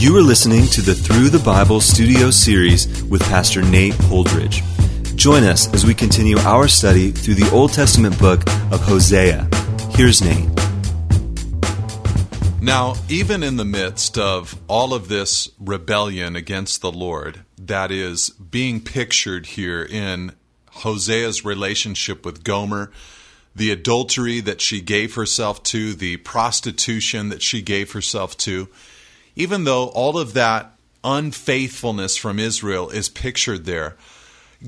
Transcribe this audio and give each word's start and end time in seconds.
You 0.00 0.16
are 0.16 0.22
listening 0.22 0.66
to 0.68 0.80
the 0.80 0.94
Through 0.94 1.28
the 1.28 1.42
Bible 1.44 1.80
studio 1.80 2.30
series 2.30 3.04
with 3.04 3.20
Pastor 3.24 3.60
Nate 3.60 3.92
Holdridge. 3.92 4.64
Join 5.14 5.44
us 5.44 5.70
as 5.74 5.84
we 5.84 5.94
continue 5.94 6.38
our 6.38 6.68
study 6.68 7.10
through 7.10 7.34
the 7.34 7.50
Old 7.50 7.74
Testament 7.74 8.18
book 8.18 8.40
of 8.72 8.80
Hosea. 8.80 9.46
Here's 9.90 10.22
Nate. 10.22 10.48
Now, 12.62 12.94
even 13.10 13.42
in 13.42 13.56
the 13.56 13.64
midst 13.66 14.16
of 14.16 14.58
all 14.68 14.94
of 14.94 15.08
this 15.08 15.50
rebellion 15.58 16.34
against 16.34 16.80
the 16.80 16.90
Lord 16.90 17.44
that 17.58 17.90
is 17.90 18.30
being 18.30 18.80
pictured 18.80 19.44
here 19.44 19.82
in 19.82 20.32
Hosea's 20.76 21.44
relationship 21.44 22.24
with 22.24 22.44
Gomer, 22.44 22.90
the 23.54 23.70
adultery 23.70 24.40
that 24.40 24.60
she 24.60 24.80
gave 24.80 25.14
herself 25.14 25.62
to, 25.64 25.92
the 25.94 26.18
prostitution 26.18 27.28
that 27.30 27.42
she 27.42 27.62
gave 27.62 27.92
herself 27.92 28.36
to, 28.38 28.68
even 29.36 29.64
though 29.64 29.88
all 29.88 30.18
of 30.18 30.34
that 30.34 30.72
unfaithfulness 31.02 32.16
from 32.16 32.38
Israel 32.38 32.90
is 32.90 33.08
pictured 33.08 33.64
there, 33.64 33.96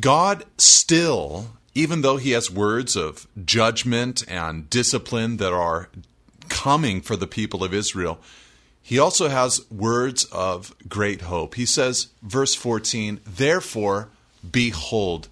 God 0.00 0.44
still, 0.58 1.50
even 1.74 2.02
though 2.02 2.16
He 2.16 2.32
has 2.32 2.50
words 2.50 2.96
of 2.96 3.26
judgment 3.44 4.24
and 4.28 4.68
discipline 4.70 5.36
that 5.36 5.52
are 5.52 5.88
coming 6.48 7.00
for 7.00 7.16
the 7.16 7.26
people 7.26 7.62
of 7.62 7.74
Israel, 7.74 8.18
He 8.82 8.98
also 8.98 9.28
has 9.28 9.70
words 9.70 10.24
of 10.26 10.74
great 10.88 11.22
hope. 11.22 11.54
He 11.54 11.66
says, 11.66 12.08
verse 12.22 12.54
14, 12.54 13.20
Therefore, 13.24 14.08
behold, 14.50 15.28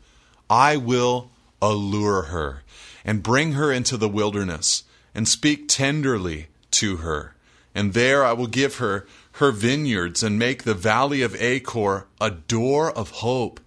I 0.50 0.76
will 0.76 1.30
allure 1.62 2.22
her 2.22 2.64
and 3.04 3.22
bring 3.22 3.52
her 3.52 3.70
into 3.70 3.96
the 3.96 4.08
wilderness 4.08 4.82
and 5.14 5.28
speak 5.28 5.68
tenderly 5.68 6.48
to 6.72 6.96
her. 6.98 7.36
And 7.74 7.94
there 7.94 8.24
I 8.24 8.32
will 8.32 8.48
give 8.48 8.76
her 8.76 9.06
her 9.32 9.52
vineyards 9.52 10.24
and 10.24 10.38
make 10.38 10.64
the 10.64 10.74
valley 10.74 11.22
of 11.22 11.40
Achor 11.40 12.06
a 12.20 12.32
door 12.32 12.90
of 12.90 13.10
hope. 13.10 13.60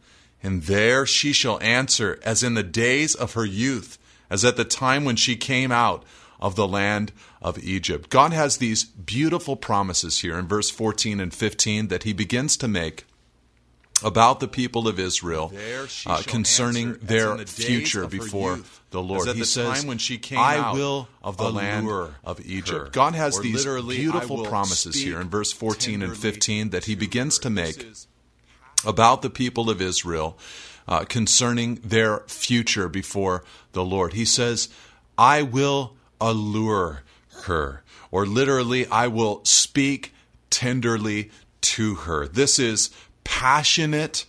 And 0.43 0.63
there 0.63 1.05
she 1.05 1.31
shall 1.31 1.59
answer 1.61 2.19
as 2.23 2.43
in 2.43 2.53
the 2.53 2.63
days 2.63 3.15
of 3.15 3.33
her 3.33 3.45
youth, 3.45 3.97
as 4.30 4.43
at 4.43 4.58
the 4.58 4.65
time 4.65 5.05
when 5.05 5.15
she 5.15 5.38
came 5.38 5.71
out 5.71 6.03
of 6.41 6.58
the 6.58 6.67
land 6.67 7.13
of 7.41 7.58
Egypt. 7.63 8.09
God 8.09 8.33
has 8.33 8.58
these 8.58 8.83
beautiful 8.83 9.55
promises 9.55 10.19
here 10.19 10.38
in 10.38 10.47
verse 10.47 10.69
14 10.69 11.21
and 11.21 11.33
15 11.33 11.88
that 11.88 12.03
he 12.03 12.11
begins 12.11 12.58
to 12.58 12.67
make 12.67 13.05
about 14.03 14.39
the 14.39 14.47
people 14.47 14.88
of 14.88 14.99
Israel 14.99 15.53
uh, 16.05 16.22
concerning 16.25 16.94
their 17.02 17.38
the 17.38 17.45
future 17.45 18.08
before 18.08 18.58
youth, 18.58 18.81
the 18.91 19.02
Lord. 19.02 19.27
He 19.27 19.39
the 19.39 19.45
says, 19.45 19.86
when 19.86 19.97
she 19.97 20.17
came 20.17 20.39
I 20.39 20.73
will 20.73 21.08
of 21.22 21.38
the 21.38 21.52
land 21.52 21.89
of 22.23 22.41
Egypt. 22.45 22.86
Her. 22.88 22.89
God 22.91 23.16
has 23.16 23.39
these 23.39 23.66
beautiful 23.66 24.44
promises 24.45 24.95
here 24.95 25.21
in 25.21 25.30
verse 25.30 25.52
14 25.52 26.02
and 26.02 26.17
15 26.17 26.69
that 26.71 26.86
he 26.86 26.95
begins 26.95 27.39
to 27.39 27.49
make 27.49 27.86
about 28.86 29.21
the 29.21 29.30
people 29.30 29.69
of 29.69 29.81
Israel 29.81 30.38
uh, 30.88 31.05
concerning 31.05 31.75
their 31.75 32.19
future 32.27 32.89
before 32.89 33.44
the 33.71 33.83
Lord. 33.86 34.14
He 34.14 34.25
says, 34.25 34.69
I 35.17 35.41
will 35.41 35.95
allure 36.19 37.03
her, 37.44 37.83
or 38.11 38.25
literally, 38.25 38.86
I 38.88 39.08
will 39.08 39.44
speak 39.45 40.14
tenderly 40.49 41.31
to 41.61 41.95
her. 41.95 42.27
This 42.27 42.59
is 42.59 42.89
passionate, 43.23 44.25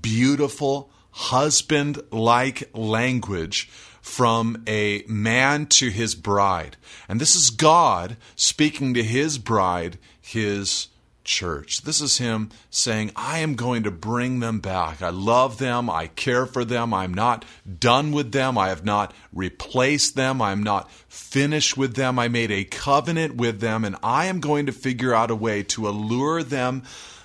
beautiful, 0.00 0.90
husband 1.10 2.02
like 2.10 2.68
language 2.74 3.68
from 4.00 4.62
a 4.66 5.02
man 5.06 5.66
to 5.66 5.88
his 5.88 6.14
bride. 6.14 6.76
And 7.08 7.20
this 7.20 7.34
is 7.34 7.50
God 7.50 8.16
speaking 8.36 8.94
to 8.94 9.02
his 9.02 9.38
bride, 9.38 9.98
his 10.20 10.88
church. 11.24 11.82
This 11.82 12.00
is 12.00 12.18
him 12.18 12.50
saying, 12.68 13.10
I 13.16 13.38
am 13.38 13.54
going 13.54 13.82
to 13.84 13.90
bring 13.90 14.40
them 14.40 14.60
back. 14.60 15.02
I 15.02 15.08
love 15.08 15.58
them. 15.58 15.88
I 15.88 16.08
care 16.08 16.46
for 16.46 16.64
them. 16.64 16.92
I'm 16.92 17.14
not 17.14 17.44
done 17.78 18.12
with 18.12 18.32
them. 18.32 18.58
I 18.58 18.68
have 18.68 18.84
not 18.84 19.14
replaced 19.32 20.16
them. 20.16 20.42
I'm 20.42 20.62
not 20.62 20.90
finished 21.08 21.76
with 21.76 21.94
them. 21.94 22.18
I 22.18 22.28
made 22.28 22.50
a 22.50 22.64
covenant 22.64 23.36
with 23.36 23.60
them, 23.60 23.84
and 23.84 23.96
I 24.02 24.26
am 24.26 24.40
going 24.40 24.66
to 24.66 24.72
figure 24.72 25.14
out 25.14 25.30
a 25.30 25.34
way 25.34 25.62
to 25.64 25.88
allure 25.88 26.42
them 26.42 26.82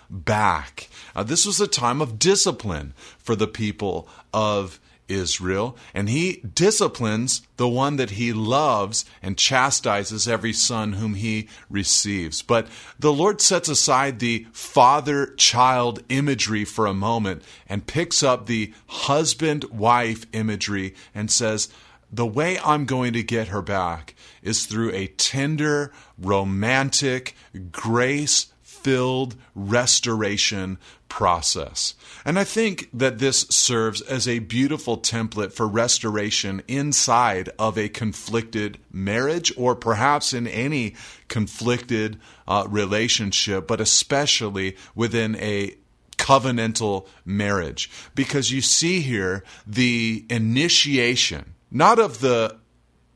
back. 0.09 0.89
Uh, 1.15 1.23
this 1.23 1.45
was 1.45 1.59
a 1.61 1.67
time 1.67 2.01
of 2.01 2.19
discipline 2.19 2.93
for 3.17 3.35
the 3.35 3.47
people 3.47 4.07
of 4.33 4.79
Israel, 5.09 5.75
and 5.93 6.07
he 6.07 6.41
disciplines 6.53 7.41
the 7.57 7.67
one 7.67 7.97
that 7.97 8.11
he 8.11 8.31
loves 8.31 9.05
and 9.21 9.37
chastises 9.37 10.27
every 10.27 10.53
son 10.53 10.93
whom 10.93 11.15
he 11.15 11.49
receives. 11.69 12.41
But 12.41 12.67
the 12.97 13.11
Lord 13.11 13.41
sets 13.41 13.67
aside 13.67 14.19
the 14.19 14.45
father 14.53 15.33
child 15.35 16.03
imagery 16.09 16.63
for 16.63 16.85
a 16.85 16.93
moment 16.93 17.43
and 17.67 17.87
picks 17.87 18.23
up 18.23 18.45
the 18.45 18.73
husband 18.87 19.65
wife 19.65 20.25
imagery 20.31 20.93
and 21.13 21.31
says, 21.31 21.69
The 22.11 22.27
way 22.27 22.59
I'm 22.59 22.85
going 22.85 23.13
to 23.13 23.23
get 23.23 23.49
her 23.49 23.63
back 23.63 24.13
is 24.43 24.65
through 24.65 24.93
a 24.93 25.07
tender, 25.07 25.91
romantic, 26.17 27.35
grace 27.71 28.47
filled 28.83 29.35
restoration 29.55 30.77
process. 31.09 31.95
And 32.23 32.37
I 32.39 32.43
think 32.43 32.89
that 32.93 33.19
this 33.19 33.41
serves 33.49 34.01
as 34.01 34.27
a 34.27 34.39
beautiful 34.39 34.97
template 34.97 35.51
for 35.51 35.67
restoration 35.67 36.61
inside 36.67 37.49
of 37.57 37.77
a 37.77 37.89
conflicted 37.89 38.77
marriage 38.91 39.51
or 39.57 39.75
perhaps 39.75 40.33
in 40.33 40.47
any 40.47 40.95
conflicted 41.27 42.19
uh, 42.47 42.65
relationship, 42.69 43.67
but 43.67 43.81
especially 43.81 44.77
within 44.95 45.35
a 45.37 45.75
covenantal 46.17 47.07
marriage. 47.25 47.89
Because 48.13 48.51
you 48.51 48.61
see 48.61 49.01
here 49.01 49.43
the 49.65 50.25
initiation, 50.29 51.55
not 51.71 51.99
of 51.99 52.19
the 52.19 52.57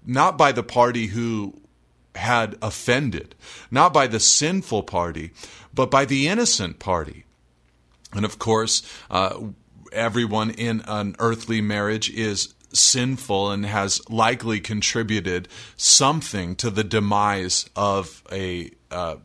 not 0.06 0.38
by 0.38 0.52
the 0.52 0.64
party 0.64 1.08
who 1.08 1.62
had 2.16 2.56
offended, 2.62 3.36
not 3.72 3.94
by 3.94 4.08
the 4.08 4.20
sinful 4.20 4.84
party, 4.84 5.32
but 5.74 5.90
by 5.90 6.06
the 6.06 6.28
innocent 6.28 6.80
party. 6.80 7.26
And 8.14 8.26
of 8.26 8.38
course, 8.40 8.84
uh, 9.10 9.40
everyone 9.92 10.52
in 10.52 10.82
an 10.88 11.16
earthly 11.20 11.62
marriage 11.62 12.10
is 12.10 12.54
sinful 12.74 13.52
and 13.52 13.66
has 13.66 14.02
likely 14.10 14.60
contributed 14.60 15.48
something 15.78 16.56
to 16.58 16.70
the 16.70 16.84
demise 16.84 17.70
of 17.76 18.24
a 18.32 18.72
uh, 18.92 19.16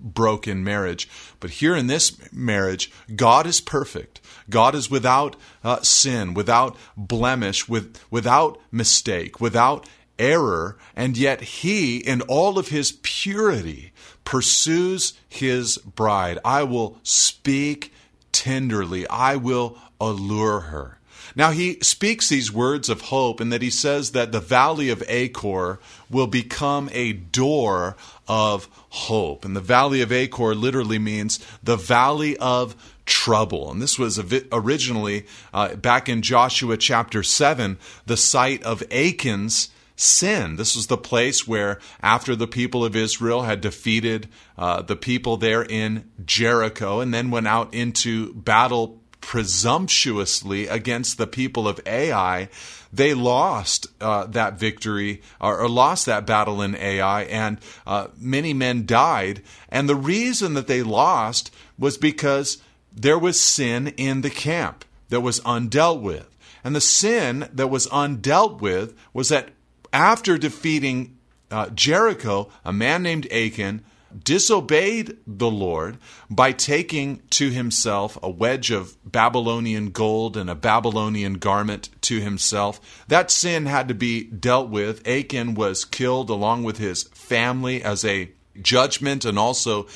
broken 0.00 0.64
marriage. 0.64 1.08
But 1.40 1.50
here 1.50 1.76
in 1.76 1.86
this 1.86 2.32
marriage, 2.32 2.90
God 3.14 3.46
is 3.46 3.60
perfect. 3.60 4.20
God 4.50 4.74
is 4.74 4.90
without 4.90 5.36
uh, 5.62 5.82
sin, 5.82 6.34
without 6.34 6.76
blemish, 6.96 7.68
with, 7.68 8.00
without 8.10 8.60
mistake, 8.70 9.40
without 9.40 9.88
error, 10.18 10.76
and 10.96 11.16
yet 11.16 11.40
he, 11.40 11.98
in 11.98 12.22
all 12.22 12.58
of 12.58 12.68
his 12.68 12.92
purity, 13.02 13.92
pursues 14.24 15.14
his 15.28 15.78
bride. 15.78 16.38
I 16.44 16.62
will 16.62 16.98
speak 17.02 17.92
tenderly, 18.32 19.06
I 19.08 19.36
will 19.36 19.78
allure 20.00 20.60
her. 20.60 20.98
Now, 21.34 21.50
he 21.50 21.78
speaks 21.82 22.28
these 22.28 22.52
words 22.52 22.88
of 22.88 23.02
hope, 23.02 23.40
and 23.40 23.52
that 23.52 23.62
he 23.62 23.70
says 23.70 24.12
that 24.12 24.32
the 24.32 24.40
valley 24.40 24.90
of 24.90 25.04
Achor 25.08 25.78
will 26.10 26.26
become 26.26 26.88
a 26.92 27.12
door 27.12 27.96
of 28.26 28.68
hope. 28.88 29.44
And 29.44 29.54
the 29.54 29.60
valley 29.60 30.00
of 30.00 30.10
Achor 30.10 30.54
literally 30.54 30.98
means 30.98 31.38
the 31.62 31.76
valley 31.76 32.36
of 32.38 32.74
trouble. 33.06 33.70
And 33.70 33.80
this 33.80 33.98
was 33.98 34.18
originally, 34.52 35.26
uh, 35.52 35.76
back 35.76 36.08
in 36.08 36.22
Joshua 36.22 36.76
chapter 36.76 37.22
7, 37.22 37.78
the 38.06 38.16
site 38.16 38.62
of 38.62 38.82
Achan's 38.90 39.70
sin. 40.00 40.56
This 40.56 40.76
was 40.76 40.86
the 40.86 40.96
place 40.96 41.46
where, 41.46 41.78
after 42.00 42.36
the 42.36 42.46
people 42.46 42.84
of 42.84 42.96
Israel 42.96 43.42
had 43.42 43.60
defeated 43.60 44.28
uh, 44.56 44.82
the 44.82 44.96
people 44.96 45.36
there 45.36 45.62
in 45.62 46.10
Jericho 46.24 47.00
and 47.00 47.12
then 47.12 47.30
went 47.30 47.48
out 47.48 47.74
into 47.74 48.32
battle 48.34 49.00
presumptuously 49.20 50.68
against 50.68 51.18
the 51.18 51.26
people 51.26 51.66
of 51.66 51.80
Ai, 51.86 52.48
they 52.92 53.12
lost 53.12 53.88
uh, 54.00 54.24
that 54.26 54.58
victory 54.58 55.20
or, 55.40 55.58
or, 55.60 55.68
lost 55.68 56.06
that 56.06 56.24
battle 56.24 56.62
in 56.62 56.74
Ai, 56.76 57.24
and 57.24 57.58
uh, 57.86 58.06
many 58.16 58.54
men 58.54 58.86
died. 58.86 59.42
And 59.68 59.88
the 59.88 59.96
reason 59.96 60.54
that 60.54 60.66
they 60.66 60.82
lost 60.82 61.52
was 61.78 61.98
because 61.98 62.58
there 62.92 63.18
was 63.18 63.40
sin 63.40 63.88
in 63.88 64.22
the 64.22 64.30
camp 64.30 64.84
that 65.10 65.20
was 65.20 65.40
undealt 65.40 66.00
with. 66.00 66.34
And 66.64 66.74
the 66.74 66.80
sin 66.80 67.48
that 67.52 67.68
was 67.68 67.86
undealt 67.88 68.60
with 68.60 68.96
was 69.12 69.28
that 69.28 69.50
after 69.92 70.38
defeating 70.38 71.18
uh, 71.50 71.70
Jericho, 71.70 72.50
a 72.64 72.72
man 72.72 73.02
named 73.02 73.30
Achan 73.32 73.84
disobeyed 74.24 75.18
the 75.26 75.50
Lord 75.50 75.98
by 76.30 76.52
taking 76.52 77.22
to 77.30 77.50
himself 77.50 78.18
a 78.22 78.30
wedge 78.30 78.70
of 78.70 78.96
Babylonian 79.04 79.90
gold 79.90 80.36
and 80.36 80.48
a 80.48 80.54
Babylonian 80.54 81.34
garment 81.34 81.90
to 82.02 82.20
himself. 82.20 83.04
That 83.08 83.30
sin 83.30 83.66
had 83.66 83.88
to 83.88 83.94
be 83.94 84.24
dealt 84.24 84.70
with. 84.70 85.06
Achan 85.06 85.54
was 85.54 85.84
killed 85.84 86.30
along 86.30 86.64
with 86.64 86.78
his 86.78 87.04
family 87.04 87.82
as 87.82 88.04
a 88.04 88.30
judgment 88.60 89.24
and 89.24 89.38
also, 89.38 89.86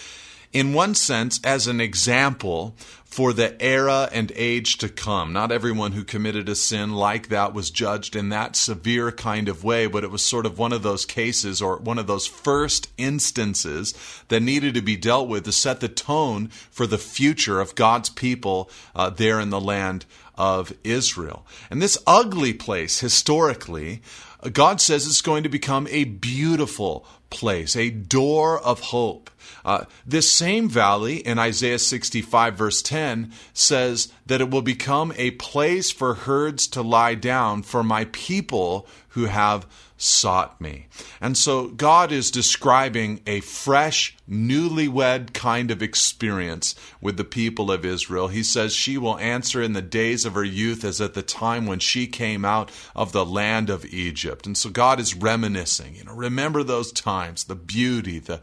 in 0.52 0.72
one 0.72 0.94
sense, 0.94 1.40
as 1.44 1.66
an 1.66 1.80
example 1.80 2.74
for 3.12 3.34
the 3.34 3.62
era 3.62 4.08
and 4.10 4.32
age 4.36 4.78
to 4.78 4.88
come. 4.88 5.34
Not 5.34 5.52
everyone 5.52 5.92
who 5.92 6.02
committed 6.02 6.48
a 6.48 6.54
sin 6.54 6.94
like 6.94 7.28
that 7.28 7.52
was 7.52 7.70
judged 7.70 8.16
in 8.16 8.30
that 8.30 8.56
severe 8.56 9.12
kind 9.12 9.50
of 9.50 9.62
way, 9.62 9.86
but 9.86 10.02
it 10.02 10.10
was 10.10 10.24
sort 10.24 10.46
of 10.46 10.58
one 10.58 10.72
of 10.72 10.82
those 10.82 11.04
cases 11.04 11.60
or 11.60 11.76
one 11.76 11.98
of 11.98 12.06
those 12.06 12.26
first 12.26 12.90
instances 12.96 13.92
that 14.28 14.40
needed 14.40 14.72
to 14.74 14.80
be 14.80 14.96
dealt 14.96 15.28
with 15.28 15.44
to 15.44 15.52
set 15.52 15.80
the 15.80 15.88
tone 15.88 16.48
for 16.70 16.86
the 16.86 16.96
future 16.96 17.60
of 17.60 17.74
God's 17.74 18.08
people 18.08 18.70
uh, 18.94 19.10
there 19.10 19.40
in 19.40 19.50
the 19.50 19.60
land 19.60 20.06
of 20.34 20.72
Israel. 20.82 21.44
And 21.70 21.82
this 21.82 21.98
ugly 22.06 22.54
place, 22.54 23.00
historically, 23.00 24.00
God 24.50 24.80
says 24.80 25.06
it's 25.06 25.20
going 25.20 25.44
to 25.44 25.48
become 25.48 25.86
a 25.90 26.04
beautiful 26.04 27.06
place, 27.30 27.76
a 27.76 27.90
door 27.90 28.58
of 28.58 28.80
hope. 28.80 29.30
Uh, 29.64 29.84
this 30.04 30.30
same 30.30 30.68
valley 30.68 31.16
in 31.18 31.38
Isaiah 31.38 31.78
65, 31.78 32.56
verse 32.56 32.82
10, 32.82 33.32
says 33.52 34.12
that 34.26 34.40
it 34.40 34.50
will 34.50 34.62
become 34.62 35.12
a 35.16 35.30
place 35.32 35.92
for 35.92 36.14
herds 36.14 36.66
to 36.68 36.82
lie 36.82 37.14
down 37.14 37.62
for 37.62 37.84
my 37.84 38.06
people 38.06 38.86
who 39.10 39.26
have 39.26 39.66
sought 40.02 40.60
me. 40.60 40.86
And 41.20 41.36
so 41.36 41.68
God 41.68 42.10
is 42.10 42.30
describing 42.30 43.20
a 43.26 43.40
fresh, 43.40 44.16
newlywed 44.28 45.32
kind 45.32 45.70
of 45.70 45.80
experience 45.80 46.74
with 47.00 47.16
the 47.16 47.24
people 47.24 47.70
of 47.70 47.84
Israel. 47.84 48.28
He 48.28 48.42
says 48.42 48.74
she 48.74 48.98
will 48.98 49.18
answer 49.18 49.62
in 49.62 49.74
the 49.74 49.82
days 49.82 50.24
of 50.24 50.34
her 50.34 50.44
youth 50.44 50.84
as 50.84 51.00
at 51.00 51.14
the 51.14 51.22
time 51.22 51.66
when 51.66 51.78
she 51.78 52.06
came 52.06 52.44
out 52.44 52.70
of 52.96 53.12
the 53.12 53.24
land 53.24 53.70
of 53.70 53.86
Egypt. 53.86 54.46
And 54.46 54.56
so 54.56 54.70
God 54.70 54.98
is 54.98 55.14
reminiscing, 55.14 55.94
you 55.94 56.04
know, 56.04 56.14
remember 56.14 56.64
those 56.64 56.90
times, 56.90 57.44
the 57.44 57.54
beauty, 57.54 58.18
the 58.18 58.40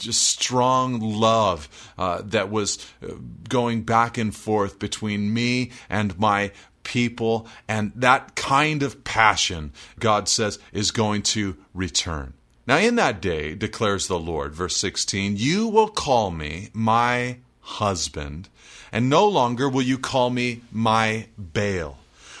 just 0.00 0.26
strong 0.26 0.98
love 0.98 1.68
uh, 1.98 2.22
that 2.24 2.50
was 2.50 2.84
uh, 3.02 3.12
going 3.48 3.82
back 3.82 4.18
and 4.18 4.34
forth 4.34 4.78
between 4.78 5.32
me 5.32 5.70
and 5.88 6.18
my 6.18 6.50
people. 6.90 7.46
And 7.68 7.92
that 7.94 8.34
kind 8.34 8.82
of 8.82 9.04
passion, 9.04 9.72
God 10.00 10.28
says, 10.28 10.58
is 10.72 10.90
going 10.90 11.22
to 11.22 11.56
return. 11.72 12.34
Now, 12.66 12.78
in 12.78 12.96
that 12.96 13.22
day, 13.22 13.54
declares 13.54 14.08
the 14.08 14.18
Lord, 14.18 14.54
verse 14.54 14.76
16, 14.76 15.36
you 15.36 15.68
will 15.68 15.88
call 15.88 16.32
me 16.32 16.70
my 16.72 17.38
husband, 17.60 18.48
and 18.90 19.08
no 19.08 19.26
longer 19.28 19.68
will 19.68 19.82
you 19.82 19.98
call 19.98 20.30
me 20.30 20.62
my 20.72 21.28
Baal. 21.38 21.96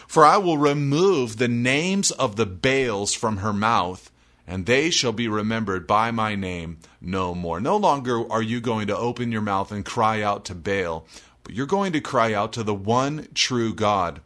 For 0.08 0.26
I 0.26 0.38
will 0.38 0.58
remove 0.58 1.36
the 1.36 1.46
names 1.46 2.10
of 2.10 2.34
the 2.34 2.46
Baals 2.46 3.14
from 3.14 3.36
her 3.36 3.52
mouth, 3.52 4.10
and 4.48 4.66
they 4.66 4.90
shall 4.90 5.12
be 5.12 5.28
remembered 5.28 5.86
by 5.86 6.10
my 6.10 6.34
name 6.34 6.78
no 7.00 7.36
more. 7.36 7.60
No 7.60 7.76
longer 7.76 8.28
are 8.32 8.42
you 8.42 8.60
going 8.60 8.88
to 8.88 8.96
open 8.96 9.30
your 9.30 9.42
mouth 9.42 9.70
and 9.70 9.84
cry 9.84 10.22
out 10.22 10.44
to 10.46 10.56
Baal, 10.56 11.06
but 11.44 11.54
you're 11.54 11.66
going 11.66 11.92
to 11.92 12.00
cry 12.00 12.34
out 12.34 12.52
to 12.54 12.64
the 12.64 12.74
one 12.74 13.28
true 13.34 13.72
God. 13.72 14.20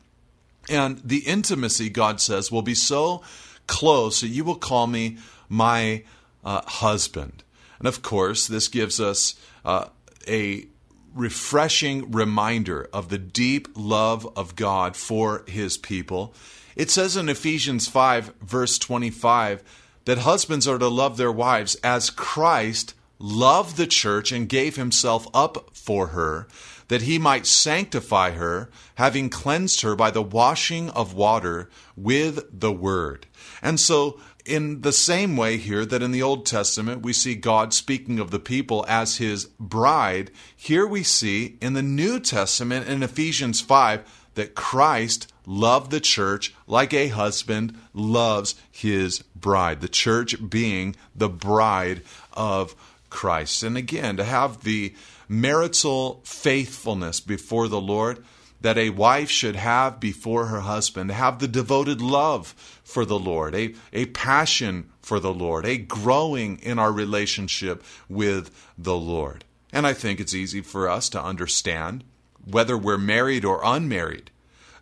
And 0.68 1.00
the 1.04 1.18
intimacy, 1.18 1.90
God 1.90 2.20
says, 2.20 2.50
will 2.50 2.62
be 2.62 2.74
so 2.74 3.22
close 3.66 4.20
that 4.20 4.28
you 4.28 4.44
will 4.44 4.56
call 4.56 4.86
me 4.86 5.18
my 5.48 6.04
uh, 6.44 6.62
husband. 6.62 7.42
And 7.78 7.88
of 7.88 8.02
course, 8.02 8.46
this 8.46 8.68
gives 8.68 9.00
us 9.00 9.34
uh, 9.64 9.86
a 10.26 10.66
refreshing 11.14 12.10
reminder 12.10 12.88
of 12.92 13.08
the 13.08 13.18
deep 13.18 13.68
love 13.76 14.26
of 14.36 14.56
God 14.56 14.96
for 14.96 15.44
his 15.46 15.76
people. 15.78 16.34
It 16.76 16.90
says 16.90 17.16
in 17.16 17.28
Ephesians 17.28 17.86
5, 17.86 18.34
verse 18.40 18.78
25, 18.78 19.62
that 20.06 20.18
husbands 20.18 20.66
are 20.66 20.78
to 20.78 20.88
love 20.88 21.16
their 21.16 21.32
wives 21.32 21.76
as 21.76 22.10
Christ 22.10 22.94
loved 23.18 23.76
the 23.76 23.86
church 23.86 24.32
and 24.32 24.48
gave 24.48 24.76
himself 24.76 25.26
up 25.32 25.70
for 25.74 26.08
her, 26.08 26.46
that 26.88 27.02
he 27.02 27.18
might 27.18 27.46
sanctify 27.46 28.32
her, 28.32 28.70
having 28.96 29.30
cleansed 29.30 29.80
her 29.80 29.96
by 29.96 30.10
the 30.10 30.22
washing 30.22 30.90
of 30.90 31.14
water 31.14 31.70
with 31.96 32.46
the 32.52 32.72
word. 32.72 33.26
And 33.62 33.80
so, 33.80 34.20
in 34.44 34.82
the 34.82 34.92
same 34.92 35.36
way 35.36 35.56
here 35.56 35.86
that 35.86 36.02
in 36.02 36.10
the 36.10 36.22
Old 36.22 36.44
Testament 36.44 37.02
we 37.02 37.14
see 37.14 37.34
God 37.34 37.72
speaking 37.72 38.18
of 38.18 38.30
the 38.30 38.38
people 38.38 38.84
as 38.88 39.16
his 39.16 39.46
bride, 39.58 40.30
here 40.54 40.86
we 40.86 41.02
see 41.02 41.56
in 41.62 41.72
the 41.72 41.82
New 41.82 42.20
Testament 42.20 42.86
in 42.86 43.02
Ephesians 43.02 43.60
5 43.62 44.02
that 44.34 44.54
Christ 44.54 45.32
loved 45.46 45.90
the 45.90 46.00
church 46.00 46.54
like 46.66 46.92
a 46.92 47.08
husband 47.08 47.78
loves 47.92 48.54
his 48.70 49.22
bride, 49.34 49.80
the 49.80 49.88
church 49.88 50.48
being 50.48 50.96
the 51.14 51.28
bride 51.28 52.02
of 52.32 52.74
Christ. 53.14 53.62
And 53.62 53.78
again, 53.78 54.16
to 54.16 54.24
have 54.24 54.64
the 54.64 54.92
marital 55.28 56.20
faithfulness 56.24 57.20
before 57.20 57.68
the 57.68 57.80
Lord 57.80 58.22
that 58.60 58.76
a 58.76 58.90
wife 58.90 59.30
should 59.30 59.56
have 59.56 60.00
before 60.00 60.46
her 60.46 60.60
husband, 60.60 61.10
have 61.12 61.38
the 61.38 61.48
devoted 61.48 62.00
love 62.00 62.48
for 62.82 63.04
the 63.04 63.18
Lord, 63.18 63.54
a, 63.54 63.74
a 63.92 64.06
passion 64.06 64.90
for 65.00 65.20
the 65.20 65.32
Lord, 65.32 65.64
a 65.64 65.76
growing 65.76 66.58
in 66.58 66.78
our 66.78 66.90
relationship 66.90 67.84
with 68.08 68.50
the 68.76 68.96
Lord. 68.96 69.44
And 69.72 69.86
I 69.86 69.92
think 69.92 70.18
it's 70.18 70.34
easy 70.34 70.60
for 70.60 70.88
us 70.88 71.08
to 71.10 71.22
understand, 71.22 72.04
whether 72.44 72.76
we're 72.76 72.98
married 72.98 73.44
or 73.44 73.60
unmarried, 73.62 74.30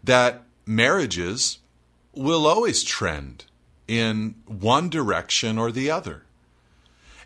that 0.03 0.43
marriages 0.65 1.59
will 2.15 2.47
always 2.47 2.83
trend 2.83 3.47
in 3.89 4.37
one 4.47 4.89
direction 4.89 5.59
or 5.59 5.73
the 5.73 5.91
other. 5.91 6.23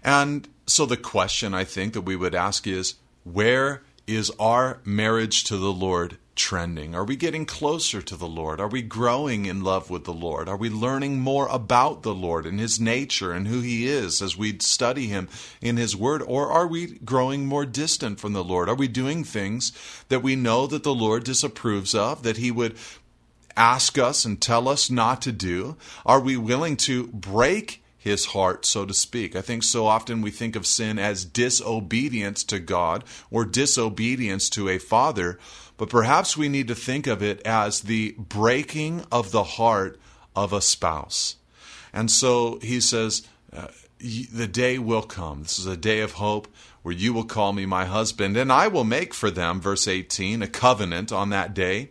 And 0.02 0.49
so 0.66 0.86
the 0.86 0.96
question 0.96 1.54
I 1.54 1.64
think 1.64 1.92
that 1.94 2.02
we 2.02 2.16
would 2.16 2.34
ask 2.34 2.66
is 2.66 2.94
where 3.24 3.82
is 4.06 4.30
our 4.38 4.80
marriage 4.84 5.44
to 5.44 5.56
the 5.56 5.72
Lord 5.72 6.18
trending? 6.36 6.94
Are 6.94 7.04
we 7.04 7.16
getting 7.16 7.46
closer 7.46 8.02
to 8.02 8.16
the 8.16 8.28
Lord? 8.28 8.60
Are 8.60 8.68
we 8.68 8.82
growing 8.82 9.46
in 9.46 9.64
love 9.64 9.90
with 9.90 10.04
the 10.04 10.12
Lord? 10.12 10.48
Are 10.48 10.56
we 10.56 10.68
learning 10.68 11.18
more 11.18 11.48
about 11.48 12.02
the 12.02 12.14
Lord 12.14 12.46
and 12.46 12.60
His 12.60 12.78
nature 12.78 13.32
and 13.32 13.48
who 13.48 13.60
He 13.60 13.86
is 13.86 14.20
as 14.20 14.36
we 14.36 14.58
study 14.58 15.06
Him 15.06 15.28
in 15.60 15.76
His 15.76 15.96
Word? 15.96 16.22
Or 16.22 16.50
are 16.52 16.66
we 16.66 16.98
growing 16.98 17.46
more 17.46 17.64
distant 17.64 18.20
from 18.20 18.32
the 18.32 18.44
Lord? 18.44 18.68
Are 18.68 18.74
we 18.74 18.86
doing 18.86 19.24
things 19.24 19.72
that 20.08 20.22
we 20.22 20.36
know 20.36 20.66
that 20.66 20.82
the 20.82 20.94
Lord 20.94 21.24
disapproves 21.24 21.94
of, 21.94 22.22
that 22.22 22.36
He 22.36 22.50
would 22.50 22.76
ask 23.56 23.98
us 23.98 24.24
and 24.24 24.40
tell 24.40 24.68
us 24.68 24.90
not 24.90 25.22
to 25.22 25.32
do? 25.32 25.76
Are 26.04 26.20
we 26.20 26.36
willing 26.36 26.76
to 26.78 27.06
break 27.08 27.82
his 28.06 28.26
heart, 28.26 28.64
so 28.64 28.86
to 28.86 28.94
speak? 28.94 29.34
I 29.34 29.40
think 29.40 29.64
so 29.64 29.86
often 29.86 30.22
we 30.22 30.30
think 30.30 30.54
of 30.54 30.64
sin 30.64 30.96
as 30.96 31.25
disobedience 31.25 32.44
to 32.44 32.60
God 32.60 33.02
or 33.32 33.44
disobedience 33.44 34.48
to 34.50 34.68
a 34.68 34.78
father, 34.78 35.40
but 35.76 35.90
perhaps 35.90 36.36
we 36.36 36.48
need 36.48 36.68
to 36.68 36.75
think 36.76 37.08
of 37.08 37.20
it 37.20 37.44
as 37.44 37.80
the 37.80 38.14
breaking 38.16 39.04
of 39.10 39.32
the 39.32 39.42
heart 39.42 39.98
of 40.36 40.52
a 40.52 40.62
spouse. 40.62 41.36
And 41.92 42.08
so 42.08 42.60
he 42.62 42.80
says, 42.80 43.26
uh, 43.52 43.68
the 43.98 44.46
day 44.46 44.78
will 44.78 45.02
come. 45.02 45.42
This 45.42 45.58
is 45.58 45.66
a 45.66 45.76
day 45.76 46.00
of 46.00 46.12
hope 46.12 46.46
where 46.82 46.94
you 46.94 47.12
will 47.12 47.25
call 47.25 47.52
me 47.52 47.66
my 47.66 47.86
husband, 47.86 48.36
and 48.36 48.52
I 48.52 48.68
will 48.68 48.84
make 48.84 49.14
for 49.14 49.32
them, 49.32 49.60
verse 49.60 49.88
18, 49.88 50.42
a 50.42 50.46
covenant 50.46 51.10
on 51.10 51.30
that 51.30 51.54
day 51.54 51.88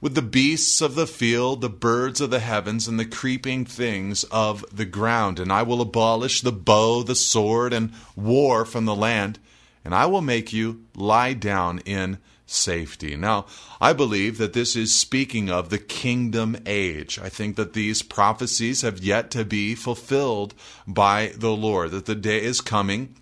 with 0.00 0.14
the 0.14 0.22
beasts 0.22 0.80
of 0.80 0.94
the 0.94 1.06
field, 1.06 1.60
the 1.60 1.68
birds 1.68 2.20
of 2.20 2.30
the 2.30 2.40
heavens, 2.40 2.86
and 2.86 2.98
the 2.98 3.04
creeping 3.04 3.64
things 3.64 4.24
of 4.24 4.64
the 4.74 4.84
ground. 4.84 5.38
And 5.38 5.52
I 5.52 5.62
will 5.62 5.80
abolish 5.80 6.40
the 6.40 6.52
bow, 6.52 7.02
the 7.02 7.14
sword, 7.14 7.72
and 7.72 7.92
war 8.14 8.64
from 8.64 8.84
the 8.84 8.94
land, 8.94 9.38
and 9.84 9.94
I 9.94 10.06
will 10.06 10.22
make 10.22 10.52
you 10.52 10.84
lie 10.94 11.32
down 11.32 11.78
in 11.80 12.18
safety. 12.46 13.16
Now, 13.16 13.46
I 13.80 13.92
believe 13.92 14.38
that 14.38 14.52
this 14.52 14.76
is 14.76 14.94
speaking 14.94 15.50
of 15.50 15.68
the 15.68 15.78
kingdom 15.78 16.56
age. 16.64 17.18
I 17.18 17.28
think 17.28 17.56
that 17.56 17.72
these 17.72 18.02
prophecies 18.02 18.82
have 18.82 19.02
yet 19.02 19.30
to 19.32 19.44
be 19.44 19.74
fulfilled 19.74 20.54
by 20.86 21.32
the 21.36 21.50
Lord, 21.50 21.90
that 21.90 22.06
the 22.06 22.14
day 22.14 22.42
is 22.42 22.60
coming 22.60 23.16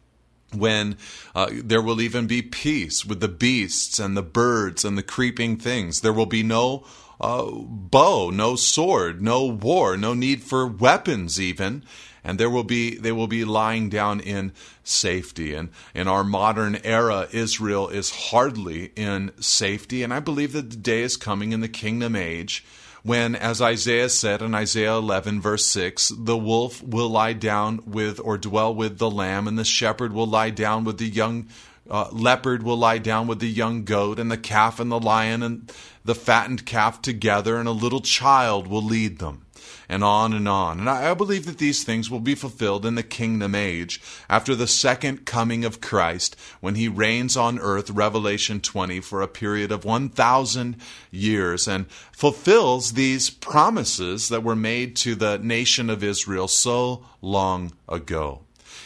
when 0.54 0.96
uh, 1.34 1.50
there 1.52 1.82
will 1.82 2.00
even 2.00 2.26
be 2.26 2.42
peace 2.42 3.04
with 3.04 3.20
the 3.20 3.28
beasts 3.28 3.98
and 3.98 4.16
the 4.16 4.22
birds 4.22 4.84
and 4.84 4.96
the 4.96 5.02
creeping 5.02 5.56
things. 5.56 6.00
There 6.00 6.12
will 6.12 6.26
be 6.26 6.42
no 6.42 6.84
uh, 7.20 7.50
bow, 7.50 8.30
no 8.30 8.56
sword, 8.56 9.22
no 9.22 9.44
war, 9.44 9.96
no 9.96 10.14
need 10.14 10.42
for 10.42 10.66
weapons 10.66 11.40
even. 11.40 11.84
And 12.26 12.40
there 12.40 12.48
will 12.48 12.64
be 12.64 12.96
they 12.96 13.12
will 13.12 13.26
be 13.26 13.44
lying 13.44 13.90
down 13.90 14.20
in 14.20 14.52
safety. 14.82 15.54
And 15.54 15.68
in 15.94 16.08
our 16.08 16.24
modern 16.24 16.76
era, 16.76 17.28
Israel 17.32 17.88
is 17.88 18.30
hardly 18.30 18.92
in 18.96 19.30
safety. 19.40 20.02
And 20.02 20.12
I 20.12 20.20
believe 20.20 20.54
that 20.54 20.70
the 20.70 20.76
day 20.76 21.02
is 21.02 21.18
coming 21.18 21.52
in 21.52 21.60
the 21.60 21.68
kingdom 21.68 22.16
age 22.16 22.64
when, 23.04 23.36
as 23.36 23.60
Isaiah 23.60 24.08
said 24.08 24.40
in 24.40 24.54
Isaiah 24.54 24.94
11, 24.94 25.40
verse 25.40 25.66
6, 25.66 26.12
the 26.16 26.38
wolf 26.38 26.82
will 26.82 27.10
lie 27.10 27.34
down 27.34 27.82
with 27.84 28.18
or 28.18 28.38
dwell 28.38 28.74
with 28.74 28.96
the 28.96 29.10
lamb, 29.10 29.46
and 29.46 29.58
the 29.58 29.64
shepherd 29.64 30.14
will 30.14 30.26
lie 30.26 30.50
down 30.50 30.84
with 30.84 30.98
the 30.98 31.08
young 31.08 31.48
uh, 31.90 32.08
leopard 32.12 32.62
will 32.62 32.78
lie 32.78 32.96
down 32.96 33.26
with 33.26 33.40
the 33.40 33.48
young 33.48 33.84
goat, 33.84 34.18
and 34.18 34.30
the 34.30 34.38
calf 34.38 34.80
and 34.80 34.90
the 34.90 34.98
lion 34.98 35.42
and 35.42 35.70
the 36.02 36.14
fattened 36.14 36.64
calf 36.64 37.02
together, 37.02 37.58
and 37.58 37.68
a 37.68 37.72
little 37.72 38.00
child 38.00 38.66
will 38.66 38.82
lead 38.82 39.18
them 39.18 39.43
and 39.88 40.02
on 40.02 40.32
and 40.32 40.48
on. 40.48 40.80
And 40.80 40.90
I, 40.90 41.14
believe 41.14 41.46
that 41.46 41.58
these 41.58 41.84
things 41.84 42.10
will 42.10 42.20
be 42.20 42.34
fulfilled 42.34 42.84
in 42.84 42.94
the 42.94 43.02
kingdom 43.02 43.54
age 43.54 44.00
after 44.28 44.54
the 44.54 44.66
second 44.66 45.26
coming 45.26 45.64
of 45.64 45.80
Christ 45.80 46.36
when 46.60 46.74
he 46.74 46.88
reigns 46.88 47.36
on 47.36 47.58
earth, 47.58 47.90
Revelation 47.90 48.60
20, 48.60 49.00
for 49.00 49.22
a 49.22 49.28
period 49.28 49.70
of 49.70 49.84
1,000 49.84 50.76
years 51.10 51.68
and 51.68 51.90
fulfills 52.12 52.92
these 52.92 53.30
promises 53.30 54.28
that 54.28 54.42
were 54.42 54.56
made 54.56 54.96
to 54.96 55.14
the 55.14 55.38
nation 55.38 55.88
of 55.90 56.02
Israel 56.02 56.48
so 56.48 57.04
long 57.20 57.72
ago. 57.88 58.40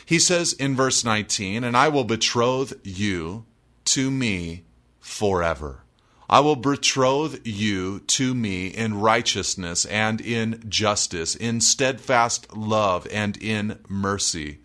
He 0.04 0.18
says 0.18 0.52
in 0.52 0.76
verse 0.76 1.04
19, 1.04 1.64
And 1.64 1.76
I 1.76 1.88
will 1.88 2.04
betroth 2.04 2.74
you 2.82 3.44
to 3.86 4.10
me 4.10 4.64
forever. 5.00 5.82
I 6.30 6.40
will 6.40 6.56
betroth 6.56 7.40
you 7.46 8.00
to 8.00 8.34
me 8.34 8.66
in 8.66 9.00
righteousness 9.00 9.86
and 9.86 10.20
in 10.20 10.62
justice, 10.68 11.34
in 11.34 11.62
steadfast 11.62 12.54
love 12.54 13.06
and 13.10 13.36
in 13.38 13.78
mercy. 13.88 14.58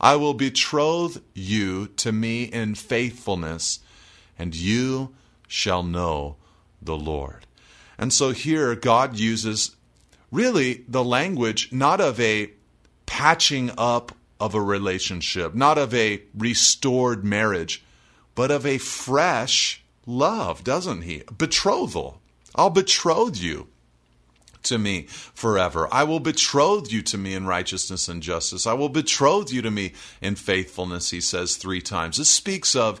I 0.00 0.14
will 0.16 0.34
betroth 0.34 1.20
you 1.34 1.88
to 1.88 2.12
me 2.12 2.44
in 2.44 2.76
faithfulness, 2.76 3.80
and 4.38 4.54
you 4.54 5.14
shall 5.48 5.82
know 5.82 6.36
the 6.80 6.96
Lord. 6.96 7.44
And 7.98 8.12
so 8.12 8.30
here 8.30 8.76
God 8.76 9.18
uses 9.18 9.76
really 10.30 10.84
the 10.88 11.04
language 11.04 11.72
not 11.72 12.00
of 12.00 12.20
a 12.20 12.52
patching 13.06 13.72
up 13.76 14.12
of 14.38 14.54
a 14.54 14.62
relationship, 14.62 15.56
not 15.56 15.76
of 15.76 15.92
a 15.92 16.22
restored 16.34 17.24
marriage, 17.24 17.82
but 18.34 18.52
of 18.52 18.64
a 18.64 18.78
fresh 18.78 19.82
love, 20.06 20.64
doesn't 20.64 21.02
he? 21.02 21.22
Betrothal. 21.36 22.20
I'll 22.54 22.70
betroth 22.70 23.40
you 23.40 23.68
to 24.64 24.78
me 24.78 25.06
forever. 25.08 25.88
I 25.90 26.04
will 26.04 26.20
betroth 26.20 26.92
you 26.92 27.02
to 27.02 27.18
me 27.18 27.34
in 27.34 27.46
righteousness 27.46 28.08
and 28.08 28.22
justice. 28.22 28.66
I 28.66 28.74
will 28.74 28.88
betroth 28.88 29.52
you 29.52 29.62
to 29.62 29.70
me 29.70 29.92
in 30.20 30.34
faithfulness, 30.34 31.10
he 31.10 31.20
says 31.20 31.56
three 31.56 31.80
times. 31.80 32.18
This 32.18 32.28
speaks 32.28 32.76
of 32.76 33.00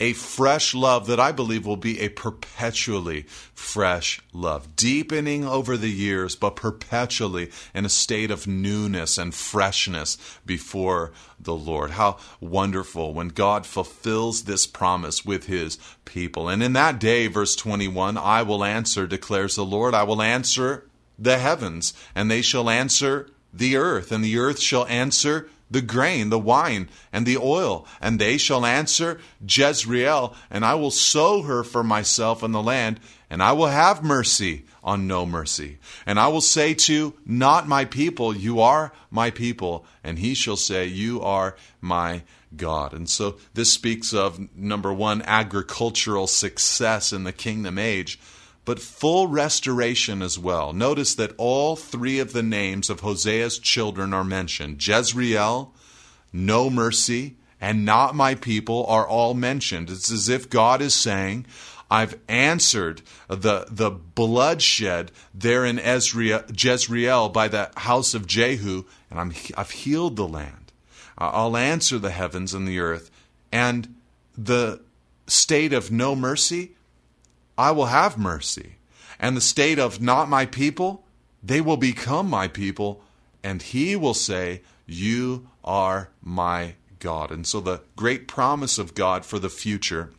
a 0.00 0.12
fresh 0.12 0.74
love 0.74 1.06
that 1.06 1.18
I 1.18 1.32
believe 1.32 1.66
will 1.66 1.76
be 1.76 2.00
a 2.00 2.08
perpetually 2.08 3.22
fresh 3.54 4.20
love, 4.32 4.76
deepening 4.76 5.44
over 5.44 5.76
the 5.76 5.90
years, 5.90 6.36
but 6.36 6.56
perpetually 6.56 7.50
in 7.74 7.84
a 7.84 7.90
state 7.90 8.30
of 8.30 8.46
newness 8.46 9.18
and 9.18 9.34
freshness 9.34 10.16
before 10.46 11.12
the 11.40 11.54
Lord. 11.54 11.92
How 11.92 12.18
wonderful 12.40 13.12
when 13.12 13.28
God 13.28 13.66
fulfills 13.66 14.44
this 14.44 14.66
promise 14.66 15.24
with 15.24 15.46
his 15.46 15.78
people. 16.04 16.48
And 16.48 16.62
in 16.62 16.72
that 16.74 17.00
day, 17.00 17.26
verse 17.26 17.56
21, 17.56 18.16
I 18.16 18.42
will 18.42 18.64
answer, 18.64 19.06
declares 19.06 19.56
the 19.56 19.64
Lord, 19.64 19.94
I 19.94 20.04
will 20.04 20.22
answer 20.22 20.88
the 21.18 21.38
heavens, 21.38 21.92
and 22.14 22.30
they 22.30 22.42
shall 22.42 22.70
answer 22.70 23.28
the 23.52 23.76
earth, 23.76 24.12
and 24.12 24.22
the 24.22 24.38
earth 24.38 24.60
shall 24.60 24.86
answer 24.86 25.48
the 25.70 25.82
grain, 25.82 26.30
the 26.30 26.38
wine, 26.38 26.88
and 27.12 27.26
the 27.26 27.36
oil. 27.36 27.86
And 28.00 28.18
they 28.18 28.38
shall 28.38 28.64
answer, 28.64 29.20
Jezreel, 29.46 30.34
and 30.50 30.64
I 30.64 30.74
will 30.74 30.90
sow 30.90 31.42
her 31.42 31.62
for 31.62 31.84
myself 31.84 32.42
in 32.42 32.52
the 32.52 32.62
land, 32.62 33.00
and 33.30 33.42
I 33.42 33.52
will 33.52 33.66
have 33.66 34.02
mercy 34.02 34.64
on 34.82 35.06
no 35.06 35.26
mercy. 35.26 35.78
And 36.06 36.18
I 36.18 36.28
will 36.28 36.40
say 36.40 36.74
to 36.74 37.14
not 37.26 37.68
my 37.68 37.84
people, 37.84 38.34
You 38.34 38.60
are 38.60 38.92
my 39.10 39.30
people, 39.30 39.84
and 40.02 40.18
he 40.18 40.34
shall 40.34 40.56
say, 40.56 40.86
You 40.86 41.20
are 41.20 41.56
my 41.80 42.22
God. 42.56 42.94
And 42.94 43.08
so 43.08 43.36
this 43.54 43.72
speaks 43.72 44.14
of, 44.14 44.56
number 44.56 44.92
one, 44.92 45.22
agricultural 45.22 46.26
success 46.26 47.12
in 47.12 47.24
the 47.24 47.32
kingdom 47.32 47.78
age 47.78 48.18
but 48.68 48.78
full 48.78 49.28
restoration 49.28 50.20
as 50.20 50.38
well. 50.38 50.74
Notice 50.74 51.14
that 51.14 51.32
all 51.38 51.74
three 51.74 52.18
of 52.18 52.34
the 52.34 52.42
names 52.42 52.90
of 52.90 53.00
Hosea's 53.00 53.58
children 53.58 54.12
are 54.12 54.24
mentioned 54.24 54.86
Jezreel, 54.86 55.72
No 56.34 56.68
Mercy, 56.68 57.36
and 57.62 57.86
Not 57.86 58.14
My 58.14 58.34
People 58.34 58.84
are 58.84 59.08
all 59.08 59.32
mentioned. 59.32 59.88
It's 59.88 60.10
as 60.10 60.28
if 60.28 60.50
God 60.50 60.82
is 60.82 60.92
saying, 60.92 61.46
I've 61.90 62.20
answered 62.28 63.00
the, 63.26 63.68
the 63.70 63.90
bloodshed 63.90 65.12
there 65.32 65.64
in 65.64 65.78
Ezra, 65.78 66.44
Jezreel 66.54 67.30
by 67.30 67.48
the 67.48 67.70
house 67.74 68.12
of 68.12 68.26
Jehu, 68.26 68.84
and 69.10 69.18
I'm, 69.18 69.32
I've 69.56 69.70
healed 69.70 70.16
the 70.16 70.28
land. 70.28 70.72
I'll 71.16 71.56
answer 71.56 71.98
the 71.98 72.10
heavens 72.10 72.52
and 72.52 72.68
the 72.68 72.80
earth. 72.80 73.10
And 73.50 73.94
the 74.36 74.82
state 75.26 75.72
of 75.72 75.90
no 75.90 76.14
mercy, 76.14 76.74
I 77.58 77.72
will 77.72 77.86
have 77.86 78.16
mercy. 78.16 78.76
And 79.18 79.36
the 79.36 79.40
state 79.40 79.80
of 79.80 80.00
not 80.00 80.28
my 80.28 80.46
people, 80.46 81.04
they 81.42 81.60
will 81.60 81.76
become 81.76 82.30
my 82.30 82.46
people, 82.46 83.02
and 83.42 83.60
he 83.60 83.96
will 83.96 84.14
say, 84.14 84.62
You 84.86 85.48
are 85.64 86.10
my 86.22 86.74
God. 87.00 87.32
And 87.32 87.44
so 87.44 87.60
the 87.60 87.82
great 87.96 88.28
promise 88.28 88.78
of 88.78 88.94
God 88.94 89.24
for 89.24 89.40
the 89.40 89.50
future 89.50 90.10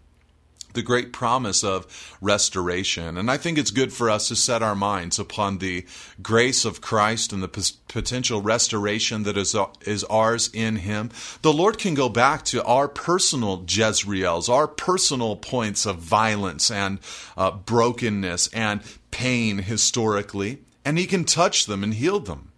the 0.73 0.81
great 0.81 1.11
promise 1.11 1.63
of 1.63 2.17
restoration. 2.21 3.17
And 3.17 3.29
I 3.29 3.37
think 3.37 3.57
it's 3.57 3.71
good 3.71 3.91
for 3.91 4.09
us 4.09 4.27
to 4.27 4.35
set 4.35 4.61
our 4.61 4.75
minds 4.75 5.17
upon 5.17 5.57
the 5.57 5.85
grace 6.21 6.65
of 6.65 6.81
Christ 6.81 7.33
and 7.33 7.41
the 7.41 7.47
p- 7.47 7.61
potential 7.87 8.41
restoration 8.41 9.23
that 9.23 9.37
is, 9.37 9.55
is 9.81 10.03
ours 10.05 10.49
in 10.53 10.77
Him. 10.77 11.09
The 11.41 11.53
Lord 11.53 11.77
can 11.77 11.95
go 11.95 12.09
back 12.09 12.45
to 12.45 12.63
our 12.63 12.87
personal 12.87 13.63
Jezreels, 13.63 14.49
our 14.49 14.67
personal 14.67 15.35
points 15.35 15.85
of 15.85 15.97
violence 15.97 16.69
and 16.69 16.99
uh, 17.35 17.51
brokenness 17.51 18.47
and 18.53 18.81
pain 19.11 19.59
historically, 19.59 20.59
and 20.85 20.97
He 20.97 21.05
can 21.05 21.25
touch 21.25 21.65
them 21.65 21.83
and 21.83 21.95
heal 21.95 22.19
them. 22.19 22.51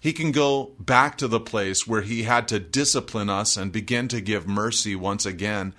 He 0.00 0.12
can 0.12 0.30
go 0.30 0.72
back 0.78 1.18
to 1.18 1.26
the 1.26 1.40
place 1.40 1.86
where 1.86 2.02
He 2.02 2.22
had 2.22 2.46
to 2.48 2.60
discipline 2.60 3.28
us 3.28 3.56
and 3.56 3.72
begin 3.72 4.06
to 4.08 4.20
give 4.20 4.46
mercy 4.46 4.94
once 4.94 5.26
again 5.26 5.74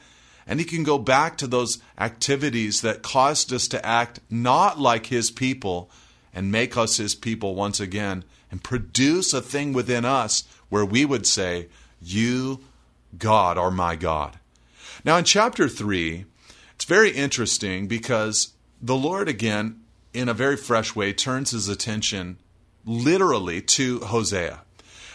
and 0.48 0.60
he 0.60 0.66
can 0.66 0.84
go 0.84 0.98
back 0.98 1.38
to 1.38 1.48
those 1.48 1.80
activities 2.00 2.82
that 2.82 3.04
caused 3.04 3.51
us 3.51 3.68
to 3.68 3.86
act 3.86 4.20
not 4.30 4.80
like 4.80 5.08
his 5.08 5.30
people 5.30 5.92
and 6.34 6.51
make 6.51 6.77
us 6.77 6.98
his 6.98 7.16
people 7.16 7.54
once 7.54 7.80
again 7.80 8.24
and 8.50 8.63
produce 8.63 9.34
a 9.34 9.42
thing 9.42 9.74
within 9.74 10.06
us 10.06 10.46
where 10.70 10.86
we 10.86 11.04
would 11.04 11.27
say, 11.27 11.68
You, 12.01 12.62
God, 13.18 13.58
are 13.58 13.72
my 13.72 13.96
God. 13.96 14.39
Now, 15.04 15.18
in 15.18 15.25
chapter 15.25 15.68
3, 15.68 16.25
it's 16.75 16.86
very 16.86 17.12
interesting 17.12 17.88
because 17.88 18.54
the 18.82 18.96
Lord, 18.96 19.27
again, 19.27 19.82
in 20.13 20.30
a 20.30 20.34
very 20.34 20.56
fresh 20.56 20.96
way, 20.96 21.12
turns 21.12 21.51
his 21.51 21.68
attention 21.68 22.38
literally 22.86 23.62
to 23.62 24.00
Hosea. 24.00 24.62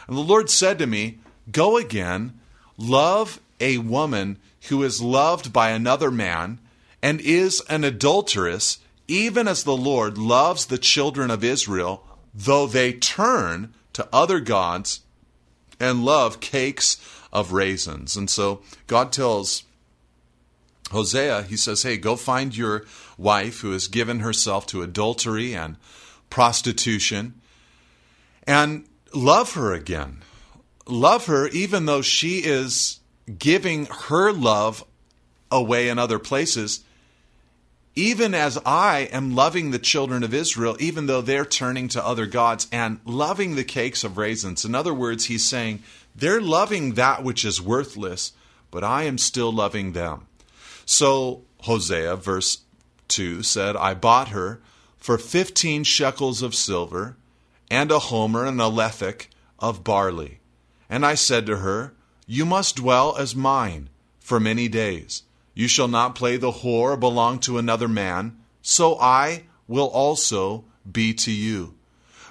And 0.07 0.17
the 0.17 0.21
Lord 0.21 0.51
said 0.51 0.79
to 0.79 0.87
me, 0.87 1.19
Go 1.51 1.77
again, 1.77 2.39
love 2.77 3.41
a 3.61 3.79
woman 3.79 4.39
who 4.69 4.83
is 4.83 5.00
loved 5.00 5.52
by 5.52 5.71
another 5.71 6.11
man 6.11 6.59
and 7.02 7.21
is 7.21 7.61
an 7.69 7.85
adulteress, 7.85 8.78
even 9.09 9.49
as 9.49 9.64
the 9.64 9.76
Lord 9.76 10.16
loves 10.16 10.66
the 10.66 10.78
children 10.78 11.31
of 11.31 11.42
Israel, 11.42 12.04
though 12.33 12.66
they 12.66 12.92
turn 12.92 13.75
to 13.92 14.09
other 14.12 14.40
gods 14.40 15.00
and 15.81 16.04
love 16.04 16.40
cakes 16.40 16.97
of 17.33 17.52
raisins. 17.52 18.16
And 18.16 18.31
so 18.31 18.62
God 18.87 19.12
tells 19.12 19.64
Hosea, 20.92 21.42
he 21.42 21.57
says, 21.57 21.83
Hey, 21.83 21.97
go 21.97 22.16
find 22.16 22.57
your 22.57 22.85
wife 23.19 23.61
who 23.61 23.73
has 23.73 23.88
given 23.88 24.21
herself 24.21 24.66
to 24.66 24.83
adultery 24.83 25.54
and 25.54 25.76
prostitution 26.31 27.40
and 28.45 28.85
love 29.14 29.54
her 29.54 29.73
again. 29.73 30.23
Love 30.87 31.26
her 31.26 31.49
even 31.49 31.87
though 31.87 32.02
she 32.02 32.38
is 32.38 33.00
giving 33.38 33.87
her 33.87 34.33
love 34.33 34.85
away 35.50 35.88
in 35.88 35.99
other 35.99 36.19
places, 36.19 36.85
even 37.95 38.35
as 38.35 38.59
I 38.64 39.00
am 39.12 39.35
loving 39.35 39.71
the 39.71 39.79
children 39.79 40.23
of 40.23 40.33
Israel, 40.33 40.76
even 40.81 41.07
though 41.07 41.21
they're 41.21 41.45
turning 41.45 41.88
to 41.88 42.05
other 42.05 42.26
gods 42.26 42.67
and 42.73 43.00
loving 43.05 43.55
the 43.55 43.64
cakes 43.64 44.02
of 44.02 44.17
raisins. 44.17 44.64
In 44.64 44.75
other 44.75 44.95
words, 44.95 45.26
he's 45.26 45.45
saying, 45.45 45.83
they're 46.14 46.41
loving 46.41 46.95
that 46.95 47.23
which 47.23 47.45
is 47.45 47.61
worthless, 47.61 48.33
but 48.71 48.83
I 48.83 49.05
am 49.05 49.19
still 49.19 49.52
loving 49.52 49.93
them. 49.93 50.26
So 50.85 51.43
Hosea, 51.61 52.17
verse 52.17 52.62
2, 53.09 53.43
said, 53.43 53.76
I 53.76 53.95
bought 53.95 54.29
her 54.29 54.61
for 54.97 55.19
15 55.19 55.85
shekels 55.85 56.43
of 56.43 56.55
silver 56.55 57.17
and 57.71 57.91
a 57.91 57.99
homer 57.99 58.47
and 58.47 58.61
a 58.61 58.64
lethech 58.64 59.26
of 59.59 59.85
barley. 59.85 60.41
And 60.88 61.05
I 61.05 61.14
said 61.14 61.47
to 61.47 61.59
her, 61.59 61.95
you 62.26 62.45
must 62.47 62.76
dwell 62.76 63.17
as 63.17 63.35
mine 63.35 63.88
for 64.21 64.38
many 64.38 64.69
days. 64.69 65.23
You 65.55 65.69
shall 65.69 65.88
not 65.88 66.14
play 66.14 66.37
the 66.37 66.52
whore 66.52 66.93
or 66.93 66.97
belong 66.97 67.38
to 67.41 67.59
another 67.59 67.88
man, 67.88 68.38
so 68.62 68.99
I 68.99 69.45
will 69.69 69.88
also 69.88 70.64
be 70.91 71.12
to 71.14 71.31
you. 71.31 71.75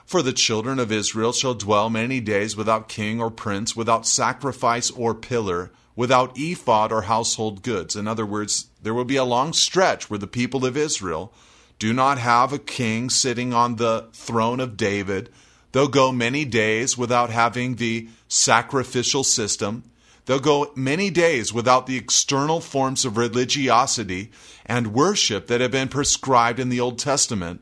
For 0.05 0.21
the 0.21 0.33
children 0.33 0.79
of 0.79 0.91
Israel 0.91 1.31
shall 1.31 1.53
dwell 1.53 1.89
many 1.89 2.19
days 2.19 2.57
without 2.57 2.89
king 2.89 3.21
or 3.21 3.31
prince, 3.31 3.75
without 3.75 4.05
sacrifice 4.05 4.91
or 4.91 5.13
pillar, 5.13 5.71
without 5.95 6.33
ephod 6.35 6.91
or 6.91 7.03
household 7.03 7.63
goods. 7.63 7.95
In 7.95 8.07
other 8.07 8.25
words, 8.25 8.67
there 8.81 8.93
will 8.93 9.05
be 9.05 9.15
a 9.15 9.23
long 9.23 9.53
stretch 9.53 10.09
where 10.09 10.19
the 10.19 10.27
people 10.27 10.65
of 10.65 10.75
Israel 10.75 11.31
do 11.79 11.93
not 11.93 12.17
have 12.17 12.51
a 12.51 12.59
king 12.59 13.09
sitting 13.09 13.53
on 13.53 13.75
the 13.75 14.07
throne 14.13 14.59
of 14.59 14.77
David. 14.77 15.29
They'll 15.71 15.87
go 15.87 16.11
many 16.11 16.45
days 16.45 16.97
without 16.97 17.29
having 17.29 17.75
the 17.75 18.09
sacrificial 18.27 19.23
system. 19.23 19.83
They'll 20.25 20.39
go 20.39 20.71
many 20.75 21.09
days 21.09 21.53
without 21.53 21.87
the 21.87 21.97
external 21.97 22.61
forms 22.61 23.05
of 23.05 23.17
religiosity 23.17 24.31
and 24.65 24.93
worship 24.93 25.47
that 25.47 25.61
have 25.61 25.71
been 25.71 25.87
prescribed 25.87 26.59
in 26.59 26.69
the 26.69 26.79
Old 26.79 26.99
Testament. 26.99 27.61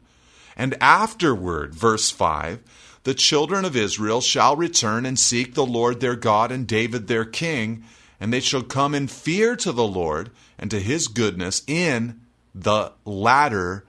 And 0.58 0.76
afterward, 0.82 1.74
verse 1.74 2.10
5, 2.12 2.60
the 3.04 3.14
children 3.14 3.64
of 3.64 3.76
Israel 3.76 4.22
shall 4.22 4.56
return 4.56 5.06
and 5.06 5.18
seek 5.18 5.54
the 5.54 5.66
Lord 5.66 6.00
their 6.00 6.16
God 6.16 6.52
and 6.52 6.68
David 6.68 7.08
their 7.08 7.26
king, 7.26 7.84
and 8.20 8.34
they 8.34 8.42
shall 8.42 8.64
come 8.64 8.94
in 8.94 9.08
fear 9.08 9.56
to 9.56 9.72
the 9.72 9.88
Lord 9.88 10.32
and 10.58 10.70
to 10.72 10.80
his 10.82 11.08
goodness 11.08 11.62
in 11.66 12.20
the 12.54 12.92
latter 13.06 13.86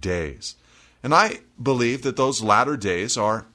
days. 0.00 0.56
And 1.02 1.14
I 1.14 1.40
believe 1.62 2.02
that 2.02 2.16
those 2.16 2.42
latter 2.42 2.78
days 2.78 3.18
are 3.18 3.46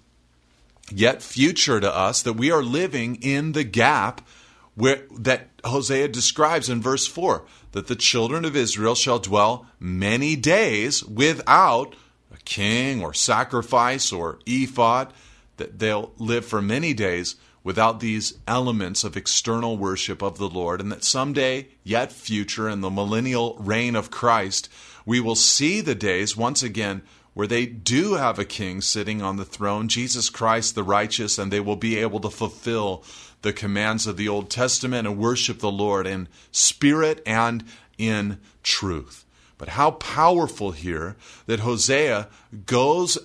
yet 0.91 1.21
future 1.21 1.79
to 1.79 1.95
us, 1.95 2.21
that 2.21 2.33
we 2.33 2.51
are 2.51 2.63
living 2.63 3.15
in 3.17 3.53
the 3.53 3.63
gap 3.63 4.27
where, 4.75 5.03
that 5.11 5.49
Hosea 5.63 6.07
describes 6.07 6.69
in 6.69 6.81
verse 6.81 7.05
4 7.05 7.43
that 7.71 7.87
the 7.87 7.95
children 7.95 8.45
of 8.45 8.55
Israel 8.55 8.95
shall 8.95 9.19
dwell 9.19 9.65
many 9.79 10.35
days 10.35 11.03
without 11.03 11.95
a 12.33 12.37
king 12.45 13.03
or 13.03 13.13
sacrifice 13.13 14.11
or 14.11 14.39
ephod, 14.45 15.13
that 15.57 15.79
they'll 15.79 16.11
live 16.17 16.45
for 16.45 16.61
many 16.61 16.93
days 16.93 17.35
without 17.63 17.99
these 17.99 18.35
elements 18.47 19.03
of 19.03 19.17
external 19.17 19.77
worship 19.77 20.23
of 20.23 20.37
the 20.37 20.47
Lord, 20.47 20.79
and 20.79 20.91
that 20.91 21.03
someday, 21.03 21.67
yet 21.83 22.11
future, 22.11 22.69
in 22.69 22.81
the 22.81 22.89
millennial 22.89 23.57
reign 23.59 23.95
of 23.95 24.09
Christ, 24.09 24.69
we 25.05 25.19
will 25.19 25.35
see 25.35 25.81
the 25.81 25.95
days 25.95 26.37
once 26.37 26.63
again 26.63 27.01
where 27.39 27.47
they 27.47 27.65
do 27.65 28.15
have 28.15 28.37
a 28.37 28.43
king 28.43 28.81
sitting 28.81 29.21
on 29.21 29.37
the 29.37 29.45
throne, 29.45 29.87
Jesus 29.87 30.29
Christ 30.29 30.75
the 30.75 30.83
righteous, 30.83 31.37
and 31.37 31.49
they 31.49 31.61
will 31.61 31.77
be 31.77 31.95
able 31.95 32.19
to 32.19 32.29
fulfill 32.29 33.01
the 33.43 33.53
commands 33.53 34.05
of 34.05 34.17
the 34.17 34.27
Old 34.27 34.49
Testament 34.49 35.07
and 35.07 35.17
worship 35.17 35.59
the 35.59 35.71
Lord 35.71 36.05
in 36.05 36.27
spirit 36.51 37.23
and 37.25 37.63
in 37.97 38.41
truth. 38.61 39.23
But 39.57 39.69
how 39.69 39.91
powerful 39.91 40.71
here 40.71 41.15
that 41.45 41.61
Hosea 41.61 42.27
goes 42.65 43.17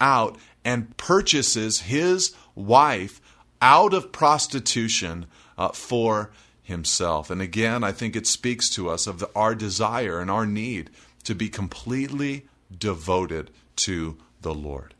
out 0.00 0.38
and 0.64 0.96
purchases 0.96 1.80
his 1.80 2.36
wife 2.54 3.20
out 3.60 3.92
of 3.92 4.12
prostitution 4.12 5.26
uh, 5.58 5.70
for 5.70 6.30
himself. 6.62 7.30
And 7.30 7.42
again, 7.42 7.82
I 7.82 7.90
think 7.90 8.14
it 8.14 8.28
speaks 8.28 8.70
to 8.70 8.88
us 8.88 9.08
of 9.08 9.18
the, 9.18 9.28
our 9.34 9.56
desire 9.56 10.20
and 10.20 10.30
our 10.30 10.46
need 10.46 10.88
to 11.24 11.34
be 11.34 11.48
completely 11.48 12.46
devoted 12.76 13.50
to 13.76 14.16
the 14.42 14.54
Lord. 14.54 14.94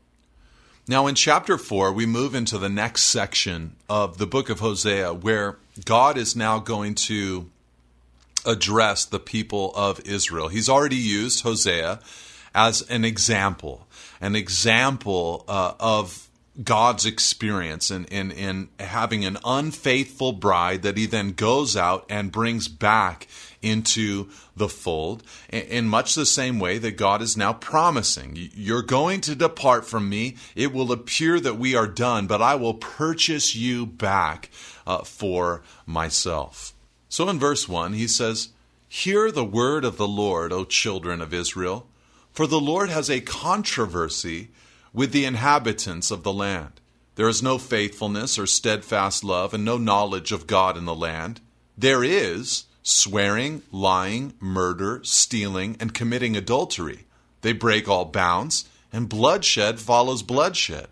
Now, 0.87 1.07
in 1.07 1.15
chapter 1.15 1.57
4, 1.57 1.91
we 1.91 2.05
move 2.05 2.33
into 2.33 2.57
the 2.57 2.69
next 2.69 3.03
section 3.03 3.75
of 3.89 4.17
the 4.17 4.27
book 4.27 4.49
of 4.49 4.61
Hosea 4.61 5.13
where 5.13 5.57
God 5.83 6.17
is 6.17 6.35
now 6.35 6.59
going 6.59 6.95
to 6.95 7.49
address 8.45 9.03
the 9.03 9.19
people 9.19 9.73
of 9.75 9.99
Israel. 10.05 10.47
He's 10.47 10.69
already 10.69 10.95
used 10.95 11.43
Hosea 11.43 11.99
as 12.55 12.81
an 12.83 13.03
example, 13.03 13.87
an 14.21 14.35
example 14.35 15.43
uh, 15.47 15.73
of 15.79 16.26
God's 16.63 17.05
experience 17.05 17.91
in, 17.91 18.05
in, 18.05 18.31
in 18.31 18.69
having 18.79 19.23
an 19.25 19.37
unfaithful 19.45 20.31
bride 20.31 20.81
that 20.81 20.97
he 20.97 21.05
then 21.05 21.33
goes 21.33 21.77
out 21.77 22.05
and 22.09 22.31
brings 22.31 22.67
back 22.67 23.27
into 23.61 24.29
the 24.55 24.69
fold 24.69 25.23
in 25.49 25.87
much 25.87 26.15
the 26.15 26.25
same 26.25 26.59
way 26.59 26.77
that 26.79 26.97
God 26.97 27.21
is 27.21 27.37
now 27.37 27.53
promising. 27.53 28.33
You're 28.55 28.81
going 28.81 29.21
to 29.21 29.35
depart 29.35 29.85
from 29.85 30.09
me. 30.09 30.37
It 30.55 30.73
will 30.73 30.91
appear 30.91 31.39
that 31.39 31.59
we 31.59 31.75
are 31.75 31.87
done, 31.87 32.27
but 32.27 32.41
I 32.41 32.55
will 32.55 32.73
purchase 32.73 33.55
you 33.55 33.85
back 33.85 34.49
uh, 34.85 34.99
for 34.99 35.61
myself. 35.85 36.73
So 37.09 37.29
in 37.29 37.39
verse 37.39 37.67
1, 37.69 37.93
he 37.93 38.07
says, 38.07 38.49
Hear 38.89 39.31
the 39.31 39.45
word 39.45 39.83
of 39.83 39.97
the 39.97 40.07
Lord, 40.07 40.51
O 40.51 40.63
children 40.63 41.21
of 41.21 41.33
Israel, 41.33 41.87
for 42.31 42.47
the 42.47 42.59
Lord 42.59 42.89
has 42.89 43.09
a 43.09 43.21
controversy 43.21 44.49
with 44.93 45.11
the 45.11 45.25
inhabitants 45.25 46.11
of 46.11 46.23
the 46.23 46.33
land. 46.33 46.81
There 47.15 47.27
is 47.27 47.41
no 47.41 47.57
faithfulness 47.57 48.37
or 48.37 48.45
steadfast 48.45 49.23
love 49.23 49.53
and 49.53 49.65
no 49.65 49.77
knowledge 49.77 50.31
of 50.31 50.45
God 50.45 50.77
in 50.77 50.85
the 50.85 50.95
land. 50.95 51.41
There 51.77 52.03
is 52.03 52.65
swearing, 52.83 53.63
lying, 53.71 54.33
murder, 54.39 55.01
stealing, 55.03 55.75
and 55.79 55.93
committing 55.93 56.37
adultery. 56.37 57.05
They 57.41 57.53
break 57.53 57.89
all 57.89 58.05
bounds, 58.05 58.65
and 58.93 59.09
bloodshed 59.09 59.79
follows 59.79 60.23
bloodshed. 60.23 60.89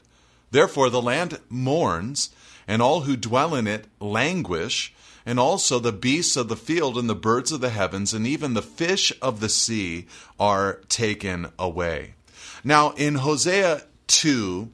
Therefore 0.51 0.89
the 0.89 1.01
land 1.01 1.39
mourns, 1.47 2.31
and 2.67 2.81
all 2.81 3.01
who 3.01 3.15
dwell 3.15 3.55
in 3.55 3.67
it 3.67 3.85
languish, 3.99 4.93
and 5.25 5.39
also 5.39 5.79
the 5.79 5.91
beasts 5.91 6.35
of 6.35 6.49
the 6.49 6.57
field 6.57 6.97
and 6.97 7.09
the 7.09 7.15
birds 7.15 7.51
of 7.51 7.61
the 7.61 7.69
heavens, 7.69 8.13
and 8.13 8.27
even 8.27 8.55
the 8.55 8.61
fish 8.61 9.13
of 9.21 9.39
the 9.39 9.49
sea 9.49 10.07
are 10.39 10.81
taken 10.89 11.51
away. 11.57 12.14
Now, 12.67 12.93
in 12.97 13.13
Hosea 13.13 13.83
2, 14.07 14.71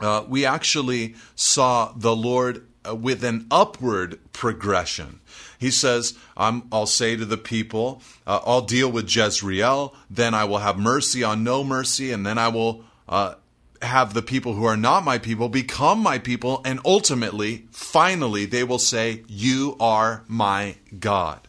uh, 0.00 0.24
we 0.26 0.46
actually 0.46 1.14
saw 1.34 1.92
the 1.94 2.16
Lord 2.16 2.66
uh, 2.88 2.94
with 2.94 3.22
an 3.22 3.46
upward 3.50 4.18
progression. 4.32 5.20
He 5.58 5.70
says, 5.70 6.16
i 6.38 6.62
will 6.72 6.86
say 6.86 7.14
to 7.14 7.26
the 7.26 7.36
people, 7.36 8.00
uh, 8.26 8.40
I'll 8.46 8.62
deal 8.62 8.90
with 8.90 9.14
Jezreel, 9.14 9.94
then 10.08 10.32
I 10.32 10.44
will 10.44 10.58
have 10.58 10.78
mercy 10.78 11.22
on 11.22 11.44
no 11.44 11.62
mercy, 11.62 12.10
and 12.12 12.24
then 12.24 12.38
I 12.38 12.48
will 12.48 12.82
uh, 13.06 13.34
have 13.82 14.14
the 14.14 14.22
people 14.22 14.54
who 14.54 14.64
are 14.64 14.76
not 14.76 15.04
my 15.04 15.18
people 15.18 15.50
become 15.50 16.02
my 16.02 16.18
people, 16.18 16.62
and 16.64 16.80
ultimately, 16.82 17.66
finally, 17.70 18.46
they 18.46 18.64
will 18.64 18.78
say, 18.78 19.22
You 19.28 19.76
are 19.78 20.24
my 20.28 20.76
God. 20.98 21.46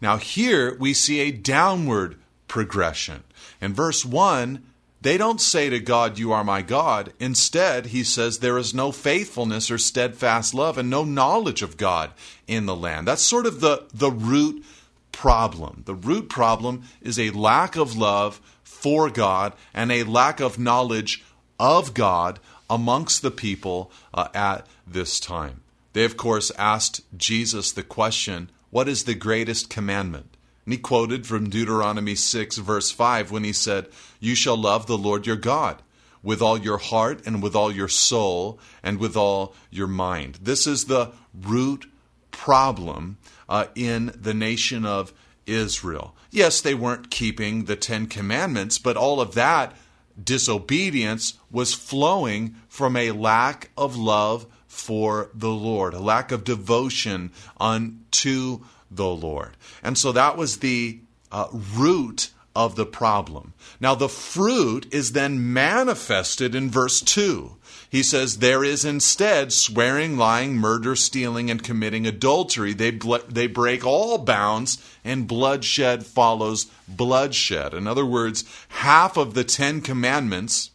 Now, 0.00 0.16
here 0.16 0.76
we 0.78 0.94
see 0.94 1.18
a 1.20 1.32
downward 1.32 2.18
progression. 2.46 3.24
In 3.60 3.74
verse 3.74 4.04
1, 4.04 4.62
they 5.02 5.18
don't 5.18 5.40
say 5.40 5.68
to 5.68 5.80
God, 5.80 6.18
You 6.18 6.32
are 6.32 6.44
my 6.44 6.62
God. 6.62 7.12
Instead, 7.18 7.86
he 7.86 8.04
says, 8.04 8.38
There 8.38 8.56
is 8.56 8.72
no 8.72 8.92
faithfulness 8.92 9.70
or 9.70 9.78
steadfast 9.78 10.54
love 10.54 10.78
and 10.78 10.88
no 10.88 11.02
knowledge 11.02 11.60
of 11.62 11.76
God 11.76 12.12
in 12.46 12.66
the 12.66 12.76
land. 12.76 13.08
That's 13.08 13.22
sort 13.22 13.46
of 13.46 13.60
the, 13.60 13.84
the 13.92 14.12
root 14.12 14.64
problem. 15.10 15.82
The 15.86 15.94
root 15.94 16.28
problem 16.28 16.84
is 17.00 17.18
a 17.18 17.30
lack 17.30 17.76
of 17.76 17.96
love 17.96 18.40
for 18.62 19.10
God 19.10 19.54
and 19.74 19.90
a 19.90 20.04
lack 20.04 20.40
of 20.40 20.58
knowledge 20.58 21.24
of 21.58 21.94
God 21.94 22.38
amongst 22.70 23.22
the 23.22 23.30
people 23.30 23.90
uh, 24.14 24.28
at 24.34 24.66
this 24.86 25.18
time. 25.18 25.62
They, 25.94 26.04
of 26.04 26.16
course, 26.16 26.52
asked 26.56 27.02
Jesus 27.16 27.72
the 27.72 27.82
question, 27.82 28.50
What 28.70 28.88
is 28.88 29.04
the 29.04 29.14
greatest 29.14 29.68
commandment? 29.68 30.31
And 30.64 30.72
he 30.72 30.78
quoted 30.78 31.26
from 31.26 31.50
Deuteronomy 31.50 32.14
6, 32.14 32.58
verse 32.58 32.90
5, 32.90 33.30
when 33.30 33.44
he 33.44 33.52
said, 33.52 33.88
You 34.20 34.34
shall 34.34 34.56
love 34.56 34.86
the 34.86 34.98
Lord 34.98 35.26
your 35.26 35.36
God 35.36 35.82
with 36.22 36.40
all 36.40 36.58
your 36.58 36.78
heart 36.78 37.20
and 37.26 37.42
with 37.42 37.56
all 37.56 37.72
your 37.72 37.88
soul 37.88 38.58
and 38.82 38.98
with 38.98 39.16
all 39.16 39.54
your 39.70 39.88
mind. 39.88 40.38
This 40.40 40.66
is 40.66 40.84
the 40.84 41.12
root 41.34 41.90
problem 42.30 43.18
uh, 43.48 43.66
in 43.74 44.12
the 44.14 44.34
nation 44.34 44.86
of 44.86 45.12
Israel. 45.46 46.14
Yes, 46.30 46.60
they 46.60 46.74
weren't 46.74 47.10
keeping 47.10 47.64
the 47.64 47.76
Ten 47.76 48.06
Commandments, 48.06 48.78
but 48.78 48.96
all 48.96 49.20
of 49.20 49.34
that 49.34 49.76
disobedience 50.22 51.34
was 51.50 51.74
flowing 51.74 52.56
from 52.68 52.96
a 52.96 53.10
lack 53.10 53.70
of 53.76 53.96
love 53.96 54.46
for 54.66 55.30
the 55.34 55.50
Lord, 55.50 55.92
a 55.94 56.00
lack 56.00 56.32
of 56.32 56.44
devotion 56.44 57.30
unto 57.60 58.60
the 58.94 59.08
Lord. 59.08 59.56
And 59.82 59.96
so 59.96 60.12
that 60.12 60.36
was 60.36 60.58
the 60.58 61.00
uh, 61.30 61.48
root 61.52 62.30
of 62.54 62.76
the 62.76 62.86
problem. 62.86 63.54
Now, 63.80 63.94
the 63.94 64.08
fruit 64.08 64.86
is 64.92 65.12
then 65.12 65.52
manifested 65.52 66.54
in 66.54 66.70
verse 66.70 67.00
2. 67.00 67.56
He 67.88 68.02
says, 68.02 68.38
There 68.38 68.62
is 68.62 68.84
instead 68.84 69.52
swearing, 69.52 70.16
lying, 70.16 70.56
murder, 70.56 70.94
stealing, 70.94 71.50
and 71.50 71.62
committing 71.62 72.06
adultery. 72.06 72.74
They, 72.74 72.98
they 73.28 73.46
break 73.46 73.86
all 73.86 74.18
bounds, 74.18 74.78
and 75.04 75.26
bloodshed 75.26 76.04
follows 76.04 76.66
bloodshed. 76.86 77.72
In 77.74 77.86
other 77.86 78.06
words, 78.06 78.44
half 78.68 79.16
of 79.16 79.34
the 79.34 79.44
Ten 79.44 79.80
Commandments 79.80 80.70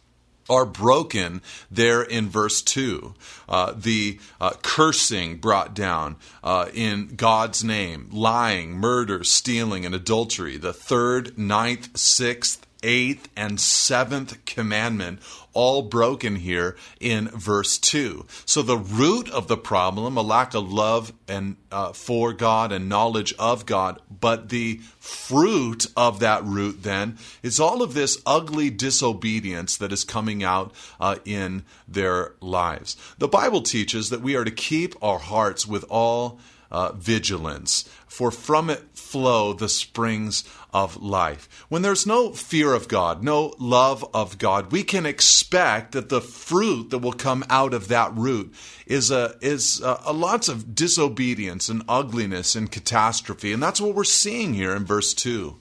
are 0.48 0.64
broken 0.64 1.42
there 1.70 2.02
in 2.02 2.28
verse 2.28 2.62
2. 2.62 3.14
Uh, 3.48 3.72
the 3.76 4.18
uh, 4.40 4.50
cursing 4.62 5.36
brought 5.36 5.74
down 5.74 6.16
uh, 6.42 6.68
in 6.72 7.14
God's 7.16 7.64
name, 7.64 8.08
lying, 8.12 8.72
murder, 8.72 9.24
stealing, 9.24 9.84
and 9.84 9.94
adultery. 9.94 10.56
The 10.56 10.72
third, 10.72 11.38
ninth, 11.38 11.96
sixth, 11.98 12.66
eighth, 12.82 13.28
and 13.36 13.60
seventh 13.60 14.44
commandment, 14.44 15.20
all 15.52 15.82
broken 15.82 16.36
here 16.36 16.76
in 17.00 17.28
verse 17.28 17.78
2. 17.78 18.26
So 18.44 18.62
the 18.62 18.76
root 18.76 19.28
of 19.30 19.48
the 19.48 19.56
problem, 19.56 20.16
a 20.16 20.22
lack 20.22 20.54
of 20.54 20.72
love 20.72 21.12
and 21.26 21.56
uh, 21.72 21.92
for 21.92 22.32
God 22.32 22.70
and 22.70 22.88
knowledge 22.88 23.34
of 23.38 23.66
God, 23.66 24.00
but 24.20 24.50
the 24.50 24.80
fruit 25.00 25.86
of 25.96 26.20
that 26.20 26.44
root 26.44 26.82
then 26.82 27.18
is 27.42 27.58
all 27.58 27.82
of 27.82 27.94
this 27.94 28.20
ugly 28.24 28.70
disobedience 28.70 29.76
that 29.76 29.92
is 29.92 30.04
coming 30.04 30.44
out 30.44 30.72
uh, 31.00 31.16
in 31.24 31.64
their 31.86 32.34
lives. 32.40 32.96
The 33.18 33.28
Bible 33.28 33.62
teaches 33.62 34.10
that 34.10 34.20
we 34.20 34.36
are 34.36 34.44
to 34.44 34.50
keep 34.50 34.94
our 35.02 35.18
hearts 35.18 35.66
with 35.66 35.84
all 35.88 36.38
uh, 36.70 36.92
vigilance, 36.92 37.88
for 38.08 38.30
from 38.30 38.70
it 38.70 38.82
flow 38.94 39.52
the 39.52 39.68
springs 39.68 40.44
of 40.72 41.02
life. 41.02 41.48
When 41.68 41.82
there's 41.82 42.06
no 42.06 42.32
fear 42.32 42.74
of 42.74 42.88
God, 42.88 43.22
no 43.22 43.54
love 43.58 44.04
of 44.12 44.38
God, 44.38 44.72
we 44.72 44.82
can 44.82 45.06
expect 45.06 45.92
that 45.92 46.08
the 46.08 46.20
fruit 46.20 46.90
that 46.90 46.98
will 46.98 47.12
come 47.12 47.44
out 47.48 47.72
of 47.72 47.88
that 47.88 48.14
root 48.14 48.54
is 48.86 49.10
a 49.10 49.36
is 49.40 49.80
a, 49.80 50.00
a 50.04 50.12
lots 50.12 50.48
of 50.48 50.74
disobedience 50.74 51.68
and 51.68 51.82
ugliness 51.88 52.54
and 52.54 52.70
catastrophe, 52.70 53.52
and 53.52 53.62
that's 53.62 53.80
what 53.80 53.94
we're 53.94 54.04
seeing 54.04 54.54
here 54.54 54.74
in 54.74 54.84
verse 54.84 55.14
two. 55.14 55.56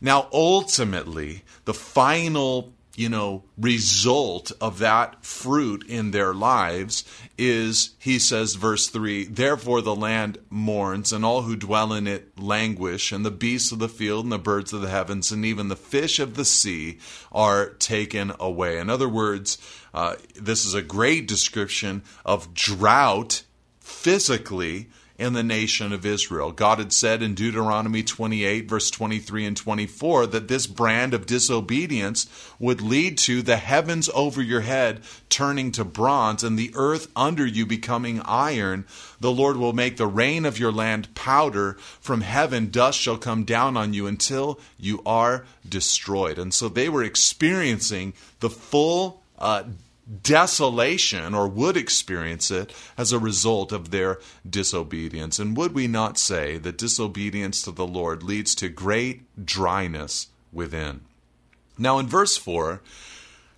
Now, 0.00 0.28
ultimately, 0.32 1.42
the 1.64 1.74
final 1.74 2.72
you 2.98 3.08
know, 3.08 3.44
result 3.56 4.50
of 4.60 4.80
that 4.80 5.24
fruit 5.24 5.86
in 5.88 6.10
their 6.10 6.34
lives 6.34 7.04
is, 7.38 7.90
he 8.00 8.18
says, 8.18 8.56
verse 8.56 8.88
3 8.88 9.26
Therefore 9.26 9.80
the 9.80 9.94
land 9.94 10.36
mourns, 10.50 11.12
and 11.12 11.24
all 11.24 11.42
who 11.42 11.54
dwell 11.54 11.92
in 11.92 12.08
it 12.08 12.36
languish, 12.36 13.12
and 13.12 13.24
the 13.24 13.30
beasts 13.30 13.70
of 13.70 13.78
the 13.78 13.88
field, 13.88 14.24
and 14.24 14.32
the 14.32 14.38
birds 14.38 14.72
of 14.72 14.80
the 14.80 14.90
heavens, 14.90 15.30
and 15.30 15.44
even 15.44 15.68
the 15.68 15.76
fish 15.76 16.18
of 16.18 16.34
the 16.34 16.44
sea 16.44 16.98
are 17.30 17.70
taken 17.74 18.32
away. 18.40 18.78
In 18.78 18.90
other 18.90 19.08
words, 19.08 19.58
uh, 19.94 20.16
this 20.34 20.64
is 20.64 20.74
a 20.74 20.82
great 20.82 21.28
description 21.28 22.02
of 22.24 22.52
drought 22.52 23.44
physically 23.78 24.88
in 25.18 25.32
the 25.32 25.42
nation 25.42 25.92
of 25.92 26.06
Israel. 26.06 26.52
God 26.52 26.78
had 26.78 26.92
said 26.92 27.22
in 27.22 27.34
Deuteronomy 27.34 28.04
28, 28.04 28.68
verse 28.68 28.88
23 28.88 29.46
and 29.46 29.56
24, 29.56 30.28
that 30.28 30.46
this 30.46 30.68
brand 30.68 31.12
of 31.12 31.26
disobedience 31.26 32.28
would 32.60 32.80
lead 32.80 33.18
to 33.18 33.42
the 33.42 33.56
heavens 33.56 34.08
over 34.14 34.40
your 34.40 34.60
head 34.60 35.00
turning 35.28 35.72
to 35.72 35.84
bronze 35.84 36.44
and 36.44 36.56
the 36.56 36.70
earth 36.76 37.08
under 37.16 37.44
you 37.44 37.66
becoming 37.66 38.20
iron. 38.24 38.84
The 39.18 39.32
Lord 39.32 39.56
will 39.56 39.72
make 39.72 39.96
the 39.96 40.06
rain 40.06 40.46
of 40.46 40.60
your 40.60 40.72
land 40.72 41.12
powder. 41.16 41.74
From 42.00 42.20
heaven, 42.20 42.70
dust 42.70 43.00
shall 43.00 43.18
come 43.18 43.42
down 43.42 43.76
on 43.76 43.92
you 43.92 44.06
until 44.06 44.60
you 44.78 45.02
are 45.04 45.44
destroyed. 45.68 46.38
And 46.38 46.54
so 46.54 46.68
they 46.68 46.88
were 46.88 47.02
experiencing 47.02 48.12
the 48.38 48.50
full 48.50 49.20
uh, 49.36 49.64
desolation 50.22 51.34
or 51.34 51.46
would 51.46 51.76
experience 51.76 52.50
it 52.50 52.72
as 52.96 53.12
a 53.12 53.18
result 53.18 53.72
of 53.72 53.90
their 53.90 54.18
disobedience. 54.48 55.38
And 55.38 55.56
would 55.56 55.74
we 55.74 55.86
not 55.86 56.18
say 56.18 56.56
that 56.58 56.78
disobedience 56.78 57.62
to 57.62 57.70
the 57.70 57.86
Lord 57.86 58.22
leads 58.22 58.54
to 58.56 58.68
great 58.68 59.44
dryness 59.44 60.28
within? 60.52 61.00
Now, 61.76 61.98
in 61.98 62.06
verse 62.06 62.36
4, 62.36 62.80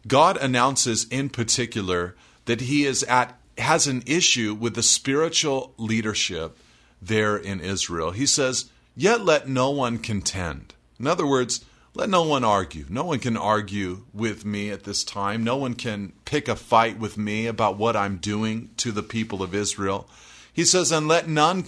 God 0.07 0.37
announces 0.37 1.05
in 1.05 1.29
particular 1.29 2.17
that 2.47 2.63
he 2.63 2.85
is 2.85 3.03
at 3.05 3.37
has 3.59 3.87
an 3.87 4.03
issue 4.07 4.55
with 4.55 4.75
the 4.75 4.83
spiritual 4.83 5.75
leadership 5.77 6.57
there 7.03 7.37
in 7.37 7.61
Israel. 7.61 8.11
He 8.13 8.25
says, 8.25 8.67
"Yet 8.97 9.25
let 9.25 9.49
no 9.49 9.69
one 9.71 9.99
contend." 9.99 10.75
In 10.99 11.07
other 11.07 11.27
words, 11.27 11.61
let 11.95 12.09
no 12.09 12.23
one 12.23 12.45
argue. 12.45 12.87
No 12.89 13.05
one 13.05 13.19
can 13.19 13.37
argue 13.37 14.05
with 14.13 14.45
me 14.45 14.71
at 14.71 14.85
this 14.85 15.03
time. 15.03 15.43
No 15.43 15.57
one 15.57 15.75
can 15.75 16.13
pick 16.25 16.49
a 16.49 16.57
fight 16.57 16.99
with 16.99 17.19
me 17.19 17.47
about 17.47 17.77
what 17.77 17.97
I'm 17.97 18.17
doing 18.17 18.71
to 18.79 18.93
the 18.93 19.03
people 19.03 19.43
of 19.43 19.55
Israel. 19.55 20.09
He 20.53 20.65
says, 20.65 20.93
And 20.93 21.09
let 21.09 21.29
none 21.29 21.65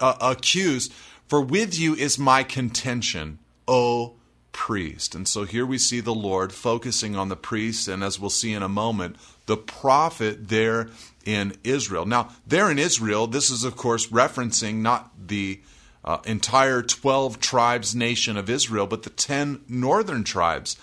uh, 0.00 0.14
accuse, 0.20 0.88
for 1.26 1.40
with 1.40 1.78
you 1.78 1.94
is 1.94 2.18
my 2.18 2.44
contention, 2.44 3.38
O 3.66 4.14
priest. 4.52 5.14
And 5.14 5.28
so 5.28 5.44
here 5.44 5.66
we 5.66 5.78
see 5.78 6.00
the 6.00 6.14
Lord 6.14 6.52
focusing 6.52 7.16
on 7.16 7.28
the 7.28 7.36
priest, 7.36 7.88
and 7.88 8.02
as 8.02 8.18
we'll 8.18 8.30
see 8.30 8.54
in 8.54 8.62
a 8.62 8.68
moment, 8.68 9.16
the 9.44 9.56
prophet 9.56 10.48
there 10.48 10.88
in 11.24 11.54
Israel. 11.62 12.06
Now, 12.06 12.30
there 12.46 12.70
in 12.70 12.78
Israel, 12.78 13.26
this 13.26 13.50
is, 13.50 13.64
of 13.64 13.76
course, 13.76 14.06
referencing 14.06 14.76
not 14.76 15.10
the 15.28 15.60
uh, 16.06 16.18
entire 16.24 16.82
12 16.82 17.40
tribes 17.40 17.94
nation 17.94 18.36
of 18.36 18.48
Israel, 18.48 18.86
but 18.86 19.02
the 19.02 19.10
10 19.10 19.62
northern 19.68 20.24
tribes. 20.24 20.76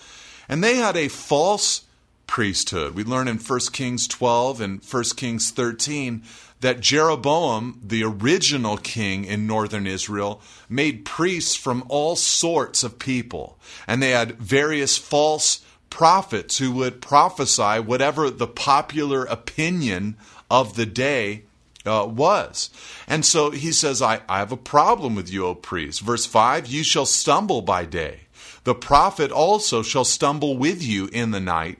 And 0.48 0.62
they 0.62 0.76
had 0.76 0.96
a 0.96 1.08
false 1.08 1.82
priesthood. 2.26 2.94
We 2.94 3.04
learn 3.04 3.28
in 3.28 3.38
1 3.38 3.60
Kings 3.72 4.06
12 4.08 4.60
and 4.60 4.82
1 4.82 5.04
Kings 5.16 5.50
13 5.50 6.22
that 6.60 6.80
Jeroboam, 6.80 7.78
the 7.82 8.04
original 8.04 8.78
king 8.78 9.24
in 9.24 9.46
northern 9.46 9.86
Israel, 9.86 10.40
made 10.68 11.04
priests 11.04 11.54
from 11.54 11.84
all 11.88 12.16
sorts 12.16 12.82
of 12.82 12.98
people. 12.98 13.58
And 13.86 14.02
they 14.02 14.10
had 14.10 14.38
various 14.38 14.96
false 14.96 15.62
prophets 15.90 16.58
who 16.58 16.72
would 16.72 17.00
prophesy 17.00 17.80
whatever 17.80 18.30
the 18.30 18.46
popular 18.46 19.24
opinion 19.24 20.16
of 20.50 20.74
the 20.74 20.86
day 20.86 21.42
uh, 21.86 22.06
was. 22.08 22.70
And 23.06 23.24
so 23.24 23.50
he 23.50 23.72
says, 23.72 24.00
I, 24.00 24.20
I 24.28 24.38
have 24.38 24.52
a 24.52 24.56
problem 24.56 25.14
with 25.14 25.30
you, 25.30 25.46
O 25.46 25.54
priest. 25.54 26.00
Verse 26.00 26.26
5 26.26 26.66
You 26.66 26.82
shall 26.84 27.06
stumble 27.06 27.62
by 27.62 27.84
day. 27.84 28.20
The 28.64 28.74
prophet 28.74 29.30
also 29.30 29.82
shall 29.82 30.04
stumble 30.04 30.56
with 30.56 30.82
you 30.82 31.08
in 31.12 31.32
the 31.32 31.40
night, 31.40 31.78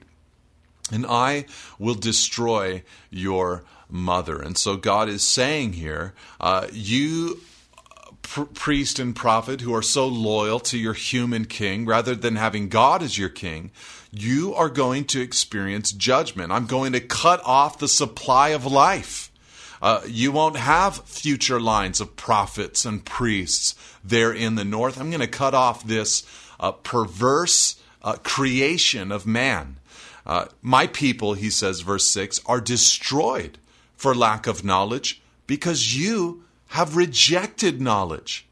and 0.91 1.05
I 1.07 1.45
will 1.79 1.95
destroy 1.95 2.83
your 3.09 3.63
mother. 3.89 4.39
And 4.39 4.57
so 4.57 4.77
God 4.77 5.09
is 5.09 5.23
saying 5.23 5.73
here, 5.73 6.13
uh, 6.39 6.67
you 6.71 7.41
priest 8.25 8.99
and 8.99 9.15
prophet 9.15 9.61
who 9.61 9.73
are 9.73 9.81
so 9.81 10.07
loyal 10.07 10.59
to 10.59 10.77
your 10.77 10.93
human 10.93 11.45
king 11.45 11.85
rather 11.85 12.15
than 12.15 12.35
having 12.35 12.69
God 12.69 13.03
as 13.03 13.17
your 13.17 13.29
king, 13.29 13.71
you 14.11 14.53
are 14.55 14.69
going 14.69 15.05
to 15.05 15.21
experience 15.21 15.91
judgment. 15.91 16.51
I'm 16.51 16.65
going 16.65 16.93
to 16.93 16.99
cut 16.99 17.41
off 17.45 17.77
the 17.77 17.87
supply 17.87 18.49
of 18.49 18.65
life. 18.65 19.31
Uh, 19.81 20.01
you 20.07 20.31
won't 20.31 20.57
have 20.57 21.05
future 21.05 21.59
lines 21.59 21.99
of 21.99 22.15
prophets 22.15 22.85
and 22.85 23.05
priests 23.05 23.75
there 24.03 24.31
in 24.31 24.55
the 24.55 24.65
north. 24.65 24.99
I'm 24.99 25.09
going 25.09 25.19
to 25.21 25.27
cut 25.27 25.53
off 25.53 25.83
this 25.83 26.23
uh, 26.59 26.71
perverse 26.71 27.79
uh, 28.01 28.15
creation 28.23 29.11
of 29.11 29.25
man. 29.25 29.77
Uh, 30.25 30.45
my 30.61 30.87
people, 30.87 31.33
he 31.33 31.49
says, 31.49 31.81
verse 31.81 32.07
6, 32.09 32.41
are 32.45 32.61
destroyed 32.61 33.57
for 33.95 34.15
lack 34.15 34.47
of 34.47 34.63
knowledge 34.63 35.21
because 35.47 35.95
you 35.95 36.43
have 36.69 36.95
rejected 36.95 37.79
knowledge. 37.79 38.47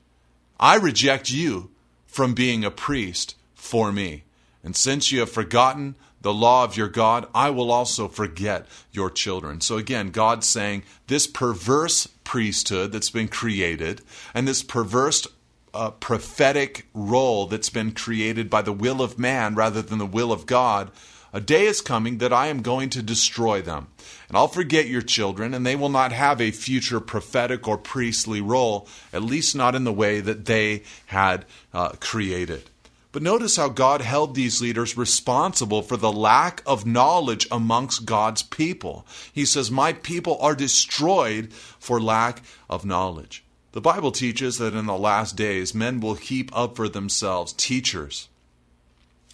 I 0.59 0.75
reject 0.75 1.31
you 1.31 1.71
from 2.05 2.33
being 2.33 2.63
a 2.63 2.71
priest 2.71 3.35
for 3.55 3.91
me. 3.91 4.23
And 4.63 4.75
since 4.75 5.11
you 5.11 5.19
have 5.19 5.31
forgotten 5.31 5.95
the 6.23 6.33
law 6.33 6.63
of 6.63 6.75
your 6.75 6.89
God, 6.89 7.27
I 7.35 7.51
will 7.51 7.71
also 7.71 8.07
forget 8.07 8.65
your 8.91 9.11
children. 9.11 9.61
So 9.61 9.77
again, 9.77 10.09
God's 10.09 10.47
saying 10.47 10.83
this 11.07 11.27
perverse 11.27 12.07
priesthood 12.23 12.91
that's 12.91 13.11
been 13.11 13.27
created 13.27 14.01
and 14.33 14.47
this 14.47 14.63
perverse 14.63 15.27
uh, 15.73 15.91
prophetic 15.91 16.87
role 16.93 17.47
that's 17.47 17.69
been 17.69 17.91
created 17.91 18.49
by 18.49 18.61
the 18.61 18.73
will 18.73 19.01
of 19.01 19.19
man 19.19 19.55
rather 19.55 19.81
than 19.81 19.97
the 19.97 20.05
will 20.05 20.31
of 20.31 20.45
God, 20.45 20.91
a 21.33 21.41
day 21.41 21.65
is 21.65 21.81
coming 21.81 22.19
that 22.19 22.31
I 22.31 22.47
am 22.47 22.61
going 22.61 22.89
to 22.91 23.01
destroy 23.01 23.61
them. 23.61 23.87
And 24.29 24.37
I'll 24.37 24.47
forget 24.47 24.87
your 24.87 25.01
children, 25.01 25.53
and 25.53 25.65
they 25.65 25.75
will 25.75 25.89
not 25.89 26.11
have 26.11 26.39
a 26.39 26.51
future 26.51 26.99
prophetic 26.99 27.67
or 27.67 27.77
priestly 27.77 28.39
role, 28.39 28.87
at 29.11 29.23
least 29.23 29.55
not 29.55 29.73
in 29.73 29.83
the 29.83 29.91
way 29.91 30.21
that 30.21 30.45
they 30.45 30.83
had 31.07 31.45
uh, 31.73 31.93
created. 31.99 32.69
But 33.13 33.21
notice 33.21 33.57
how 33.57 33.69
God 33.69 34.01
held 34.01 34.33
these 34.33 34.59
leaders 34.59 34.97
responsible 34.97 35.83
for 35.83 35.95
the 35.95 36.11
lack 36.11 36.63
of 36.65 36.87
knowledge 36.87 37.47
amongst 37.51 38.05
God's 38.05 38.41
people. 38.41 39.05
He 39.31 39.45
says, 39.45 39.69
My 39.69 39.93
people 39.93 40.37
are 40.41 40.55
destroyed 40.55 41.53
for 41.53 42.01
lack 42.01 42.41
of 42.67 42.85
knowledge. 42.85 43.43
The 43.73 43.81
Bible 43.81 44.11
teaches 44.11 44.57
that 44.57 44.73
in 44.73 44.87
the 44.87 44.97
last 44.97 45.35
days, 45.35 45.75
men 45.75 45.99
will 45.99 46.15
heap 46.15 46.49
up 46.57 46.75
for 46.75 46.89
themselves 46.89 47.53
teachers 47.53 48.29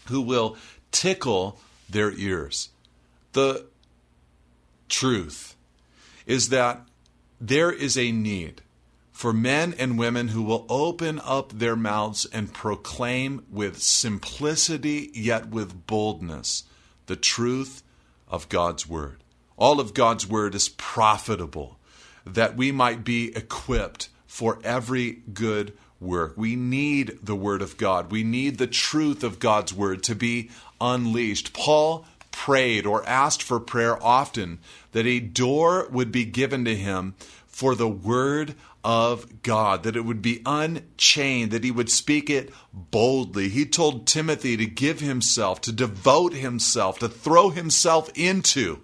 who 0.08 0.20
will 0.20 0.58
tickle 0.92 1.58
their 1.90 2.12
ears. 2.12 2.70
The 3.32 3.66
truth 4.90 5.56
is 6.26 6.50
that 6.50 6.82
there 7.40 7.72
is 7.72 7.98
a 7.98 8.12
need 8.12 8.62
for 9.20 9.34
men 9.34 9.76
and 9.78 10.00
women 10.00 10.30
who 10.30 10.42
will 10.42 10.66
open 10.70 11.20
up 11.26 11.52
their 11.52 11.76
mouths 11.76 12.26
and 12.32 12.54
proclaim 12.54 13.46
with 13.52 13.82
simplicity 13.82 15.12
yet 15.14 15.50
with 15.50 15.86
boldness 15.86 16.64
the 17.08 17.18
truth 17.18 17.84
of 18.30 18.48
God's 18.48 18.88
Word. 18.88 19.22
All 19.58 19.82
of 19.82 19.94
God's 19.94 20.26
Word 20.26 20.56
is 20.56 20.70
profitable 20.70 21.78
that 22.26 22.56
we 22.56 22.72
might 22.72 23.04
be 23.04 23.36
equipped 23.36 24.08
for 24.26 24.58
every 24.64 25.22
good 25.34 25.74
work. 26.00 26.36
We 26.38 26.56
need 26.56 27.20
the 27.22 27.36
Word 27.36 27.62
of 27.62 27.76
God. 27.76 28.14
We 28.14 28.24
need 28.24 28.58
the 28.58 28.68
truth 28.68 29.26
of 29.26 29.40
God's 29.40 29.74
Word 29.74 30.02
to 30.04 30.16
be 30.16 30.50
unleashed. 30.80 31.52
Paul 31.52 32.06
prayed 32.32 32.86
or 32.86 33.06
asked 33.06 33.44
for 33.44 33.60
prayer 33.60 34.02
often 34.02 34.60
that 34.94 35.06
a 35.06 35.20
door 35.20 35.90
would 35.92 36.10
be 36.10 36.24
given 36.24 36.64
to 36.64 36.74
him 36.74 37.16
for 37.60 37.76
the 37.76 37.90
Word 37.90 38.56
of 38.86 39.44
God, 39.44 39.84
that 39.84 39.98
it 39.98 40.06
would 40.06 40.22
be 40.22 40.42
unchained, 40.46 41.52
that 41.52 41.66
he 41.66 41.72
would 41.72 41.92
speak 41.92 42.30
it 42.30 42.54
boldly. 42.72 43.50
He 43.50 43.66
told 43.66 44.08
Timothy 44.08 44.56
to 44.56 44.66
give 44.66 45.02
himself, 45.02 45.60
to 45.62 45.74
devote 45.74 46.32
himself, 46.32 47.00
to 47.00 47.10
throw 47.10 47.50
himself 47.50 48.10
into, 48.16 48.80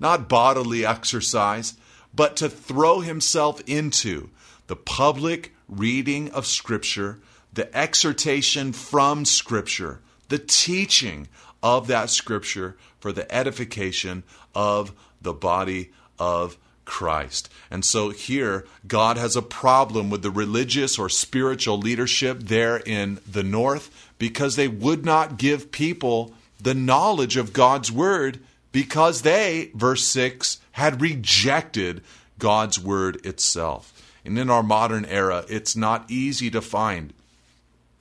not 0.00 0.28
bodily 0.28 0.84
exercise, 0.84 1.74
but 2.12 2.34
to 2.38 2.48
throw 2.48 2.98
himself 2.98 3.62
into 3.64 4.30
the 4.66 4.74
public 4.74 5.54
reading 5.68 6.28
of 6.32 6.46
Scripture, 6.46 7.20
the 7.52 7.72
exhortation 7.76 8.72
from 8.72 9.24
Scripture, 9.24 10.00
the 10.30 10.40
teaching 10.40 11.28
of 11.62 11.86
that 11.86 12.10
Scripture 12.10 12.76
for 12.98 13.12
the 13.12 13.32
edification 13.32 14.24
of 14.52 14.92
the 15.22 15.32
body 15.32 15.92
of 16.18 16.58
Christ. 16.86 17.52
And 17.70 17.84
so 17.84 18.08
here, 18.10 18.64
God 18.86 19.18
has 19.18 19.36
a 19.36 19.42
problem 19.42 20.08
with 20.08 20.22
the 20.22 20.30
religious 20.30 20.98
or 20.98 21.10
spiritual 21.10 21.78
leadership 21.78 22.38
there 22.38 22.78
in 22.78 23.18
the 23.30 23.42
north 23.42 23.90
because 24.18 24.56
they 24.56 24.68
would 24.68 25.04
not 25.04 25.36
give 25.36 25.70
people 25.70 26.32
the 26.58 26.74
knowledge 26.74 27.36
of 27.36 27.52
God's 27.52 27.92
word 27.92 28.40
because 28.72 29.22
they, 29.22 29.70
verse 29.74 30.04
6, 30.04 30.60
had 30.72 31.02
rejected 31.02 32.02
God's 32.38 32.78
word 32.78 33.24
itself. 33.26 33.92
And 34.24 34.38
in 34.38 34.50
our 34.50 34.62
modern 34.62 35.04
era, 35.04 35.44
it's 35.48 35.76
not 35.76 36.10
easy 36.10 36.50
to 36.50 36.60
find 36.60 37.12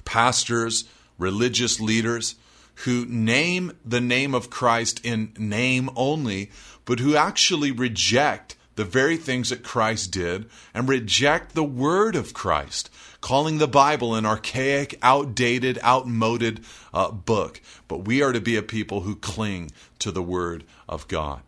pastors, 0.05 0.85
religious 1.17 1.79
leaders 1.79 2.35
who 2.83 3.05
name 3.05 3.71
the 3.85 4.01
name 4.01 4.33
of 4.33 4.49
Christ 4.49 4.99
in 5.03 5.33
name 5.37 5.89
only, 5.95 6.51
but 6.83 6.99
who 6.99 7.15
actually 7.15 7.71
reject 7.71 8.54
the 8.75 8.85
very 8.85 9.17
things 9.17 9.49
that 9.49 9.63
Christ 9.63 10.11
did 10.11 10.45
and 10.73 10.87
reject 10.87 11.55
the 11.55 11.63
word 11.63 12.15
of 12.15 12.33
Christ, 12.33 12.89
calling 13.21 13.57
the 13.57 13.67
Bible 13.67 14.15
an 14.15 14.25
archaic, 14.25 14.97
outdated, 15.01 15.79
outmoded 15.83 16.61
uh, 16.93 17.11
book. 17.11 17.61
But 17.87 18.05
we 18.05 18.21
are 18.21 18.33
to 18.33 18.41
be 18.41 18.55
a 18.55 18.61
people 18.61 19.01
who 19.01 19.15
cling 19.15 19.71
to 19.99 20.11
the 20.11 20.23
word 20.23 20.63
of 20.87 21.07
God. 21.07 21.41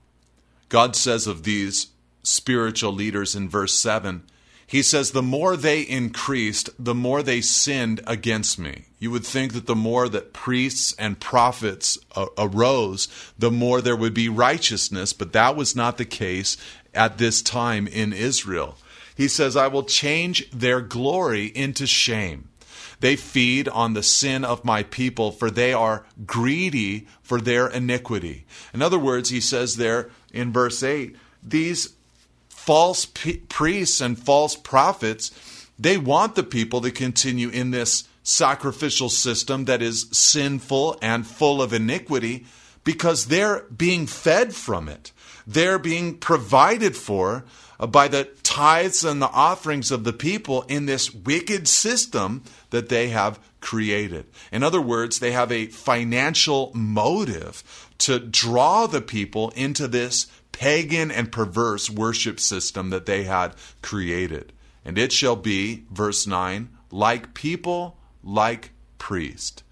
God 0.69 0.95
says 0.95 1.27
of 1.27 1.43
these 1.43 1.87
spiritual 2.23 2.93
leaders 2.93 3.35
in 3.35 3.49
verse 3.49 3.73
7 3.73 4.23
he 4.67 4.81
says, 4.81 5.11
The 5.11 5.23
more 5.23 5.55
they 5.55 5.81
increased, 5.81 6.69
the 6.77 6.93
more 6.93 7.23
they 7.23 7.39
sinned 7.39 8.01
against 8.05 8.59
me. 8.59 8.87
You 8.99 9.11
would 9.11 9.25
think 9.25 9.53
that 9.53 9.65
the 9.65 9.75
more 9.75 10.09
that 10.09 10.33
priests 10.33 10.93
and 10.99 11.19
prophets 11.19 11.97
uh, 12.15 12.25
arose, 12.37 13.07
the 13.39 13.49
more 13.49 13.79
there 13.79 13.95
would 13.95 14.13
be 14.13 14.27
righteousness, 14.27 15.13
but 15.13 15.31
that 15.31 15.55
was 15.55 15.75
not 15.75 15.97
the 15.97 16.05
case 16.05 16.57
at 16.97 17.17
this 17.17 17.41
time 17.41 17.88
in 17.88 18.12
Israel. 18.12 18.77
He 19.15 19.27
says, 19.27 19.55
I 19.55 19.67
will 19.67 19.83
change 19.83 20.49
their 20.51 20.81
glory 20.81 21.45
into 21.45 21.88
shame. 21.88 22.49
They 22.99 23.15
feed 23.15 23.69
on 23.69 23.93
the 23.93 24.03
sin 24.03 24.43
of 24.43 24.65
my 24.65 24.83
people, 24.83 25.31
for 25.31 25.49
they 25.49 25.71
are 25.71 26.05
greedy 26.25 27.07
for 27.21 27.39
their 27.39 27.67
iniquity. 27.67 28.45
In 28.73 28.81
other 28.81 28.99
words, 28.99 29.29
he 29.29 29.39
says 29.39 29.75
there 29.75 30.10
in 30.33 30.51
verse 30.51 30.81
8, 30.83 31.15
these 31.43 31.93
false 32.49 33.05
priests 33.05 34.01
and 34.01 34.17
false 34.17 34.55
prophets, 34.55 35.31
they 35.79 35.97
want 35.97 36.36
the 36.36 36.43
people 36.43 36.81
to 36.81 36.91
continue 36.91 37.49
in 37.49 37.71
this 37.71 38.07
sacrificial 38.23 39.10
system 39.10 39.65
that 39.65 39.81
is 39.81 40.07
sinful 40.12 40.97
and 41.01 41.25
full 41.25 41.62
of 41.62 41.71
iniquity 41.71 42.45
because 42.88 43.26
they're 43.26 43.63
being 43.63 44.08
fed 44.08 44.56
from 44.56 44.88
it. 44.88 45.12
They're 45.45 45.78
being 45.78 46.17
provided 46.19 46.95
for 46.95 47.43
by 47.78 48.08
the 48.08 48.30
tithes 48.43 49.04
and 49.04 49.21
the 49.21 49.30
offerings 49.30 49.91
of 49.91 50.06
the 50.06 50.13
people 50.13 50.62
in 50.69 50.86
this 50.86 51.13
wicked 51.13 51.67
system 51.67 52.43
that 52.69 52.88
they 52.88 53.10
have 53.10 53.41
created. 53.60 54.26
In 54.54 54.63
other 54.63 54.80
words, 54.80 55.19
they 55.19 55.34
have 55.34 55.52
a 55.52 55.65
financial 55.65 56.71
motive 56.73 57.91
to 57.97 58.19
draw 58.19 58.88
the 58.88 59.02
people 59.02 59.50
into 59.50 59.89
this 59.89 60.28
pagan 60.54 61.12
and 61.12 61.30
perverse 61.30 61.89
worship 61.89 62.39
system 62.39 62.89
that 62.91 63.06
they 63.06 63.26
had 63.26 63.54
created. 63.82 64.54
And 64.86 64.97
it 64.97 65.12
shall 65.12 65.36
be, 65.36 65.84
verse 65.91 66.26
9, 66.26 66.69
like 66.89 67.34
people, 67.34 67.97
like 68.23 68.71
priest. 68.97 69.63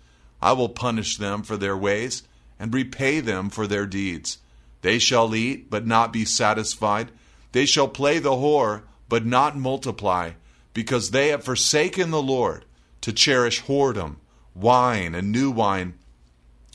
I 0.41 0.51
will 0.51 0.67
punish 0.67 1.15
them 1.15 1.43
for 1.43 1.55
their 1.55 1.77
ways 1.77 2.23
and 2.59 2.73
repay 2.73 3.19
them 3.19 3.49
for 3.49 3.67
their 3.67 3.85
deeds. 3.85 4.39
They 4.81 4.99
shall 4.99 5.33
eat, 5.35 5.69
but 5.69 5.85
not 5.85 6.13
be 6.13 6.25
satisfied. 6.25 7.11
They 7.51 7.65
shall 7.65 7.87
play 7.87 8.19
the 8.19 8.31
whore, 8.31 8.83
but 9.09 9.25
not 9.25 9.57
multiply, 9.57 10.31
because 10.73 11.11
they 11.11 11.29
have 11.29 11.43
forsaken 11.43 12.11
the 12.11 12.21
Lord 12.21 12.65
to 13.01 13.13
cherish 13.13 13.63
whoredom, 13.63 14.17
wine, 14.53 15.15
and 15.15 15.31
new 15.31 15.51
wine, 15.51 15.95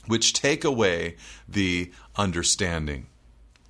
which 0.07 0.33
take 0.33 0.63
away 0.63 1.15
the 1.47 1.91
understanding. 2.15 3.07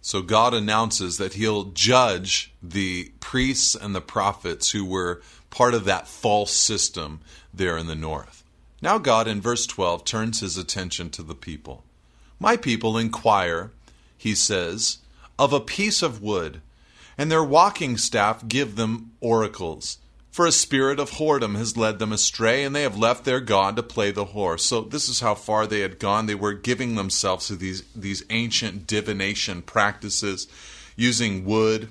So 0.01 0.21
God 0.21 0.53
announces 0.53 1.17
that 1.17 1.33
he'll 1.33 1.65
judge 1.65 2.53
the 2.61 3.11
priests 3.19 3.75
and 3.75 3.93
the 3.93 4.01
prophets 4.01 4.71
who 4.71 4.83
were 4.83 5.21
part 5.51 5.75
of 5.75 5.85
that 5.85 6.07
false 6.07 6.51
system 6.51 7.19
there 7.53 7.77
in 7.77 7.85
the 7.85 7.95
north. 7.95 8.43
Now, 8.81 8.97
God 8.97 9.27
in 9.27 9.41
verse 9.41 9.67
12 9.67 10.03
turns 10.03 10.39
his 10.39 10.57
attention 10.57 11.11
to 11.11 11.21
the 11.21 11.35
people. 11.35 11.83
My 12.41 12.57
people 12.57 12.97
inquire, 12.97 13.69
he 14.17 14.33
says, 14.33 14.97
of 15.37 15.53
a 15.53 15.59
piece 15.59 16.01
of 16.01 16.23
wood, 16.23 16.59
and 17.15 17.31
their 17.31 17.43
walking 17.43 17.97
staff 17.97 18.47
give 18.47 18.75
them 18.75 19.11
oracles. 19.21 19.99
For 20.31 20.47
a 20.47 20.51
spirit 20.51 20.99
of 20.99 21.11
whoredom 21.11 21.55
has 21.55 21.77
led 21.77 21.99
them 21.99 22.11
astray, 22.11 22.63
and 22.63 22.75
they 22.75 22.81
have 22.81 22.97
left 22.97 23.25
their 23.25 23.41
God 23.41 23.75
to 23.75 23.83
play 23.83 24.09
the 24.09 24.25
whore. 24.25 24.59
So 24.59 24.81
this 24.81 25.07
is 25.07 25.19
how 25.19 25.35
far 25.35 25.67
they 25.67 25.81
had 25.81 25.99
gone. 25.99 26.25
They 26.25 26.33
were 26.33 26.53
giving 26.53 26.95
themselves 26.95 27.45
to 27.45 27.55
these, 27.55 27.83
these 27.95 28.23
ancient 28.31 28.87
divination 28.87 29.61
practices, 29.61 30.47
using 30.95 31.45
wood 31.45 31.89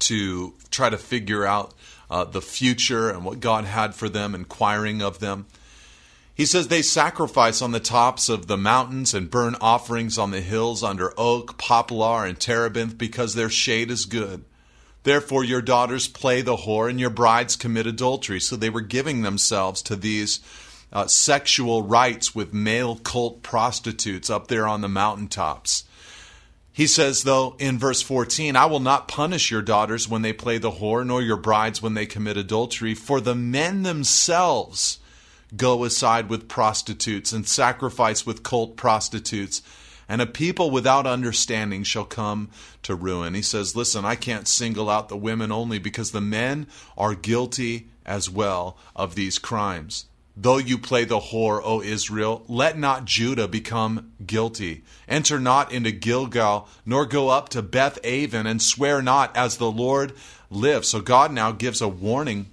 to 0.00 0.52
try 0.70 0.90
to 0.90 0.98
figure 0.98 1.46
out 1.46 1.72
uh, 2.10 2.24
the 2.24 2.42
future 2.42 3.08
and 3.08 3.24
what 3.24 3.40
God 3.40 3.64
had 3.64 3.94
for 3.94 4.10
them, 4.10 4.34
inquiring 4.34 5.00
of 5.00 5.20
them. 5.20 5.46
He 6.38 6.46
says 6.46 6.68
they 6.68 6.82
sacrifice 6.82 7.60
on 7.60 7.72
the 7.72 7.80
tops 7.80 8.28
of 8.28 8.46
the 8.46 8.56
mountains 8.56 9.12
and 9.12 9.28
burn 9.28 9.56
offerings 9.60 10.16
on 10.18 10.30
the 10.30 10.40
hills 10.40 10.84
under 10.84 11.12
oak, 11.18 11.58
poplar, 11.58 12.24
and 12.24 12.38
terebinth 12.38 12.96
because 12.96 13.34
their 13.34 13.50
shade 13.50 13.90
is 13.90 14.04
good. 14.04 14.44
Therefore, 15.02 15.42
your 15.42 15.60
daughters 15.60 16.06
play 16.06 16.40
the 16.42 16.58
whore 16.58 16.88
and 16.88 17.00
your 17.00 17.10
brides 17.10 17.56
commit 17.56 17.88
adultery. 17.88 18.38
So 18.38 18.54
they 18.54 18.70
were 18.70 18.82
giving 18.82 19.22
themselves 19.22 19.82
to 19.82 19.96
these 19.96 20.38
uh, 20.92 21.08
sexual 21.08 21.82
rites 21.82 22.36
with 22.36 22.54
male 22.54 22.94
cult 22.94 23.42
prostitutes 23.42 24.30
up 24.30 24.46
there 24.46 24.68
on 24.68 24.80
the 24.80 24.88
mountaintops. 24.88 25.82
He 26.70 26.86
says, 26.86 27.24
though, 27.24 27.56
in 27.58 27.80
verse 27.80 28.00
14, 28.00 28.54
I 28.54 28.66
will 28.66 28.78
not 28.78 29.08
punish 29.08 29.50
your 29.50 29.62
daughters 29.62 30.08
when 30.08 30.22
they 30.22 30.32
play 30.32 30.58
the 30.58 30.70
whore, 30.70 31.04
nor 31.04 31.20
your 31.20 31.36
brides 31.36 31.82
when 31.82 31.94
they 31.94 32.06
commit 32.06 32.36
adultery, 32.36 32.94
for 32.94 33.20
the 33.20 33.34
men 33.34 33.82
themselves 33.82 35.00
go 35.56 35.84
aside 35.84 36.28
with 36.28 36.48
prostitutes 36.48 37.32
and 37.32 37.46
sacrifice 37.46 38.26
with 38.26 38.42
cult 38.42 38.76
prostitutes 38.76 39.62
and 40.08 40.22
a 40.22 40.26
people 40.26 40.70
without 40.70 41.06
understanding 41.06 41.82
shall 41.84 42.04
come 42.04 42.48
to 42.82 42.94
ruin. 42.94 43.34
He 43.34 43.42
says, 43.42 43.76
Listen, 43.76 44.04
I 44.04 44.14
can't 44.14 44.48
single 44.48 44.88
out 44.88 45.08
the 45.08 45.16
women 45.16 45.52
only 45.52 45.78
because 45.78 46.12
the 46.12 46.20
men 46.20 46.66
are 46.96 47.14
guilty 47.14 47.88
as 48.06 48.30
well 48.30 48.78
of 48.96 49.14
these 49.14 49.38
crimes. 49.38 50.06
Though 50.34 50.56
you 50.58 50.78
play 50.78 51.04
the 51.04 51.18
whore, 51.18 51.60
O 51.62 51.82
Israel, 51.82 52.44
let 52.46 52.78
not 52.78 53.04
Judah 53.04 53.48
become 53.48 54.12
guilty. 54.24 54.84
Enter 55.08 55.40
not 55.40 55.72
into 55.72 55.90
Gilgal, 55.90 56.68
nor 56.86 57.06
go 57.06 57.28
up 57.28 57.48
to 57.50 57.60
Beth 57.60 57.98
Aven, 58.04 58.46
and 58.46 58.62
swear 58.62 59.02
not 59.02 59.36
as 59.36 59.56
the 59.56 59.70
Lord 59.70 60.12
lives. 60.48 60.88
So 60.88 61.00
God 61.00 61.32
now 61.32 61.50
gives 61.50 61.80
a 61.80 61.88
warning 61.88 62.46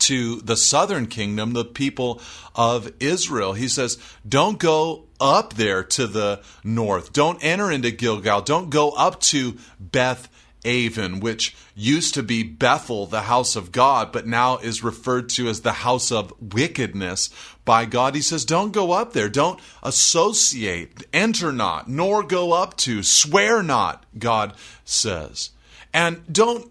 to 0.00 0.40
the 0.40 0.56
southern 0.56 1.06
kingdom, 1.06 1.52
the 1.52 1.64
people 1.64 2.20
of 2.54 2.92
Israel. 3.00 3.52
He 3.52 3.68
says, 3.68 3.98
Don't 4.28 4.58
go 4.58 5.04
up 5.20 5.54
there 5.54 5.82
to 5.82 6.06
the 6.06 6.42
north. 6.62 7.12
Don't 7.12 7.42
enter 7.42 7.70
into 7.70 7.90
Gilgal. 7.90 8.42
Don't 8.42 8.70
go 8.70 8.90
up 8.90 9.20
to 9.20 9.56
Beth 9.80 10.28
Aven, 10.64 11.20
which 11.20 11.56
used 11.74 12.14
to 12.14 12.22
be 12.22 12.42
Bethel, 12.42 13.06
the 13.06 13.22
house 13.22 13.54
of 13.56 13.72
God, 13.72 14.10
but 14.10 14.26
now 14.26 14.58
is 14.58 14.82
referred 14.82 15.28
to 15.30 15.48
as 15.48 15.60
the 15.60 15.72
house 15.72 16.10
of 16.10 16.32
wickedness 16.40 17.30
by 17.64 17.84
God. 17.84 18.14
He 18.14 18.20
says, 18.20 18.44
Don't 18.44 18.72
go 18.72 18.92
up 18.92 19.12
there. 19.12 19.28
Don't 19.28 19.60
associate. 19.82 21.04
Enter 21.12 21.52
not, 21.52 21.88
nor 21.88 22.22
go 22.22 22.52
up 22.52 22.76
to. 22.78 23.02
Swear 23.02 23.62
not, 23.62 24.04
God 24.18 24.54
says. 24.84 25.50
And 25.94 26.20
don't 26.30 26.70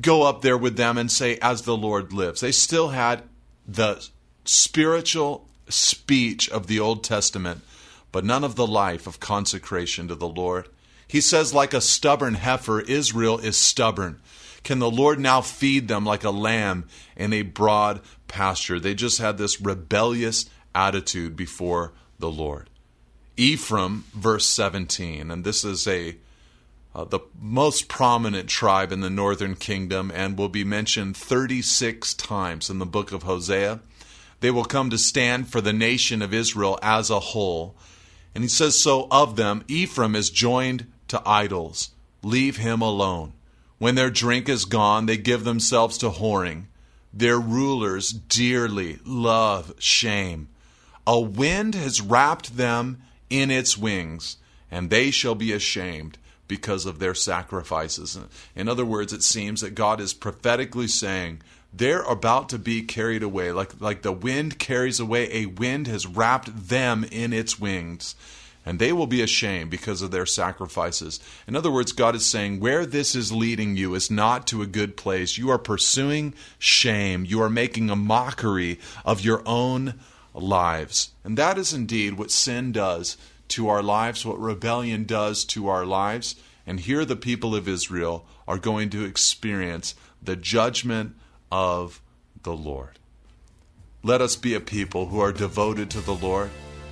go 0.00 0.22
up 0.22 0.42
there 0.42 0.58
with 0.58 0.76
them 0.76 0.98
and 0.98 1.10
say, 1.10 1.38
As 1.38 1.62
the 1.62 1.76
Lord 1.76 2.12
lives. 2.12 2.40
They 2.40 2.52
still 2.52 2.88
had 2.88 3.22
the 3.66 4.06
spiritual 4.44 5.48
speech 5.68 6.48
of 6.50 6.66
the 6.66 6.80
Old 6.80 7.02
Testament, 7.04 7.62
but 8.12 8.24
none 8.24 8.44
of 8.44 8.56
the 8.56 8.66
life 8.66 9.06
of 9.06 9.20
consecration 9.20 10.08
to 10.08 10.14
the 10.14 10.28
Lord. 10.28 10.68
He 11.06 11.20
says, 11.20 11.54
like 11.54 11.74
a 11.74 11.80
stubborn 11.80 12.34
heifer, 12.34 12.80
Israel 12.80 13.38
is 13.38 13.56
stubborn. 13.56 14.20
Can 14.62 14.78
the 14.78 14.90
Lord 14.90 15.20
now 15.20 15.42
feed 15.42 15.88
them 15.88 16.04
like 16.04 16.24
a 16.24 16.30
lamb 16.30 16.86
in 17.16 17.32
a 17.32 17.42
broad 17.42 18.00
pasture? 18.28 18.80
They 18.80 18.94
just 18.94 19.18
had 19.18 19.36
this 19.36 19.60
rebellious 19.60 20.48
attitude 20.74 21.36
before 21.36 21.92
the 22.18 22.30
Lord. 22.30 22.70
Ephraim, 23.36 24.04
verse 24.14 24.46
17, 24.46 25.30
and 25.30 25.44
this 25.44 25.64
is 25.64 25.86
a 25.86 26.16
uh, 26.94 27.04
the 27.04 27.20
most 27.40 27.88
prominent 27.88 28.48
tribe 28.48 28.92
in 28.92 29.00
the 29.00 29.10
northern 29.10 29.56
kingdom 29.56 30.12
and 30.14 30.38
will 30.38 30.48
be 30.48 30.64
mentioned 30.64 31.16
36 31.16 32.14
times 32.14 32.70
in 32.70 32.78
the 32.78 32.86
book 32.86 33.10
of 33.10 33.24
Hosea. 33.24 33.80
They 34.40 34.50
will 34.50 34.64
come 34.64 34.90
to 34.90 34.98
stand 34.98 35.48
for 35.48 35.60
the 35.60 35.72
nation 35.72 36.22
of 36.22 36.32
Israel 36.32 36.78
as 36.82 37.10
a 37.10 37.18
whole. 37.18 37.74
And 38.34 38.44
he 38.44 38.48
says, 38.48 38.78
So 38.78 39.08
of 39.10 39.36
them, 39.36 39.64
Ephraim 39.68 40.14
is 40.14 40.30
joined 40.30 40.86
to 41.08 41.22
idols. 41.26 41.90
Leave 42.22 42.58
him 42.58 42.80
alone. 42.80 43.32
When 43.78 43.96
their 43.96 44.10
drink 44.10 44.48
is 44.48 44.64
gone, 44.64 45.06
they 45.06 45.16
give 45.16 45.44
themselves 45.44 45.98
to 45.98 46.10
whoring. 46.10 46.64
Their 47.12 47.38
rulers 47.38 48.10
dearly 48.10 48.98
love 49.04 49.74
shame. 49.78 50.48
A 51.06 51.20
wind 51.20 51.74
has 51.74 52.00
wrapped 52.00 52.56
them 52.56 53.02
in 53.30 53.50
its 53.50 53.76
wings, 53.76 54.36
and 54.70 54.90
they 54.90 55.10
shall 55.10 55.34
be 55.34 55.52
ashamed 55.52 56.18
because 56.46 56.86
of 56.86 56.98
their 56.98 57.14
sacrifices. 57.14 58.18
In 58.54 58.68
other 58.68 58.84
words, 58.84 59.12
it 59.12 59.22
seems 59.22 59.60
that 59.60 59.74
God 59.74 60.00
is 60.00 60.12
prophetically 60.12 60.88
saying 60.88 61.42
they're 61.72 62.02
about 62.02 62.48
to 62.50 62.58
be 62.58 62.82
carried 62.82 63.22
away. 63.22 63.50
Like, 63.50 63.80
like 63.80 64.02
the 64.02 64.12
wind 64.12 64.58
carries 64.58 65.00
away, 65.00 65.32
a 65.32 65.46
wind 65.46 65.86
has 65.86 66.06
wrapped 66.06 66.68
them 66.68 67.04
in 67.04 67.32
its 67.32 67.58
wings. 67.58 68.14
And 68.66 68.78
they 68.78 68.92
will 68.92 69.06
be 69.06 69.20
ashamed 69.20 69.70
because 69.70 70.00
of 70.00 70.10
their 70.10 70.24
sacrifices. 70.24 71.20
In 71.46 71.54
other 71.54 71.70
words, 71.70 71.92
God 71.92 72.14
is 72.14 72.24
saying, 72.24 72.60
where 72.60 72.86
this 72.86 73.14
is 73.14 73.30
leading 73.30 73.76
you 73.76 73.94
is 73.94 74.10
not 74.10 74.46
to 74.46 74.62
a 74.62 74.66
good 74.66 74.96
place. 74.96 75.36
You 75.36 75.50
are 75.50 75.58
pursuing 75.58 76.32
shame. 76.58 77.26
You 77.26 77.42
are 77.42 77.50
making 77.50 77.90
a 77.90 77.96
mockery 77.96 78.80
of 79.04 79.20
your 79.20 79.42
own 79.44 80.00
lives. 80.32 81.10
And 81.24 81.36
that 81.36 81.58
is 81.58 81.74
indeed 81.74 82.14
what 82.14 82.30
sin 82.30 82.72
does 82.72 83.18
to 83.48 83.68
our 83.68 83.82
lives, 83.82 84.24
what 84.24 84.40
rebellion 84.40 85.04
does 85.04 85.44
to 85.46 85.68
our 85.68 85.84
lives. 85.84 86.36
And 86.66 86.80
here 86.80 87.04
the 87.04 87.16
people 87.16 87.54
of 87.54 87.68
Israel 87.68 88.26
are 88.48 88.58
going 88.58 88.90
to 88.90 89.04
experience 89.04 89.94
the 90.22 90.36
judgment 90.36 91.14
of 91.52 92.00
the 92.42 92.56
Lord. 92.56 92.98
Let 94.02 94.20
us 94.20 94.36
be 94.36 94.54
a 94.54 94.60
people 94.60 95.06
who 95.06 95.20
are 95.20 95.32
devoted 95.32 95.90
to 95.90 96.00
the 96.00 96.14
Lord, 96.14 96.50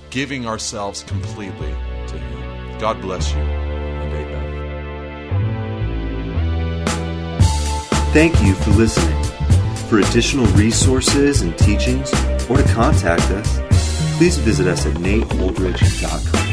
giving 0.09 0.47
ourselves 0.47 1.03
completely 1.03 1.69
to 2.07 2.17
Him. 2.17 2.79
God 2.79 3.01
bless 3.01 3.31
you 3.33 3.39
and 3.39 4.13
amen. 4.13 4.53
Thank 8.13 8.41
you 8.41 8.53
for 8.55 8.71
listening. 8.71 9.23
For 9.89 9.99
additional 9.99 10.45
resources 10.53 11.41
and 11.41 11.55
teachings, 11.57 12.11
or 12.49 12.57
to 12.57 12.63
contact 12.73 13.29
us, 13.29 13.59
please 14.23 14.37
visit 14.37 14.67
us 14.67 14.85
at 14.85 14.93
nateholdridge.com. 14.93 16.52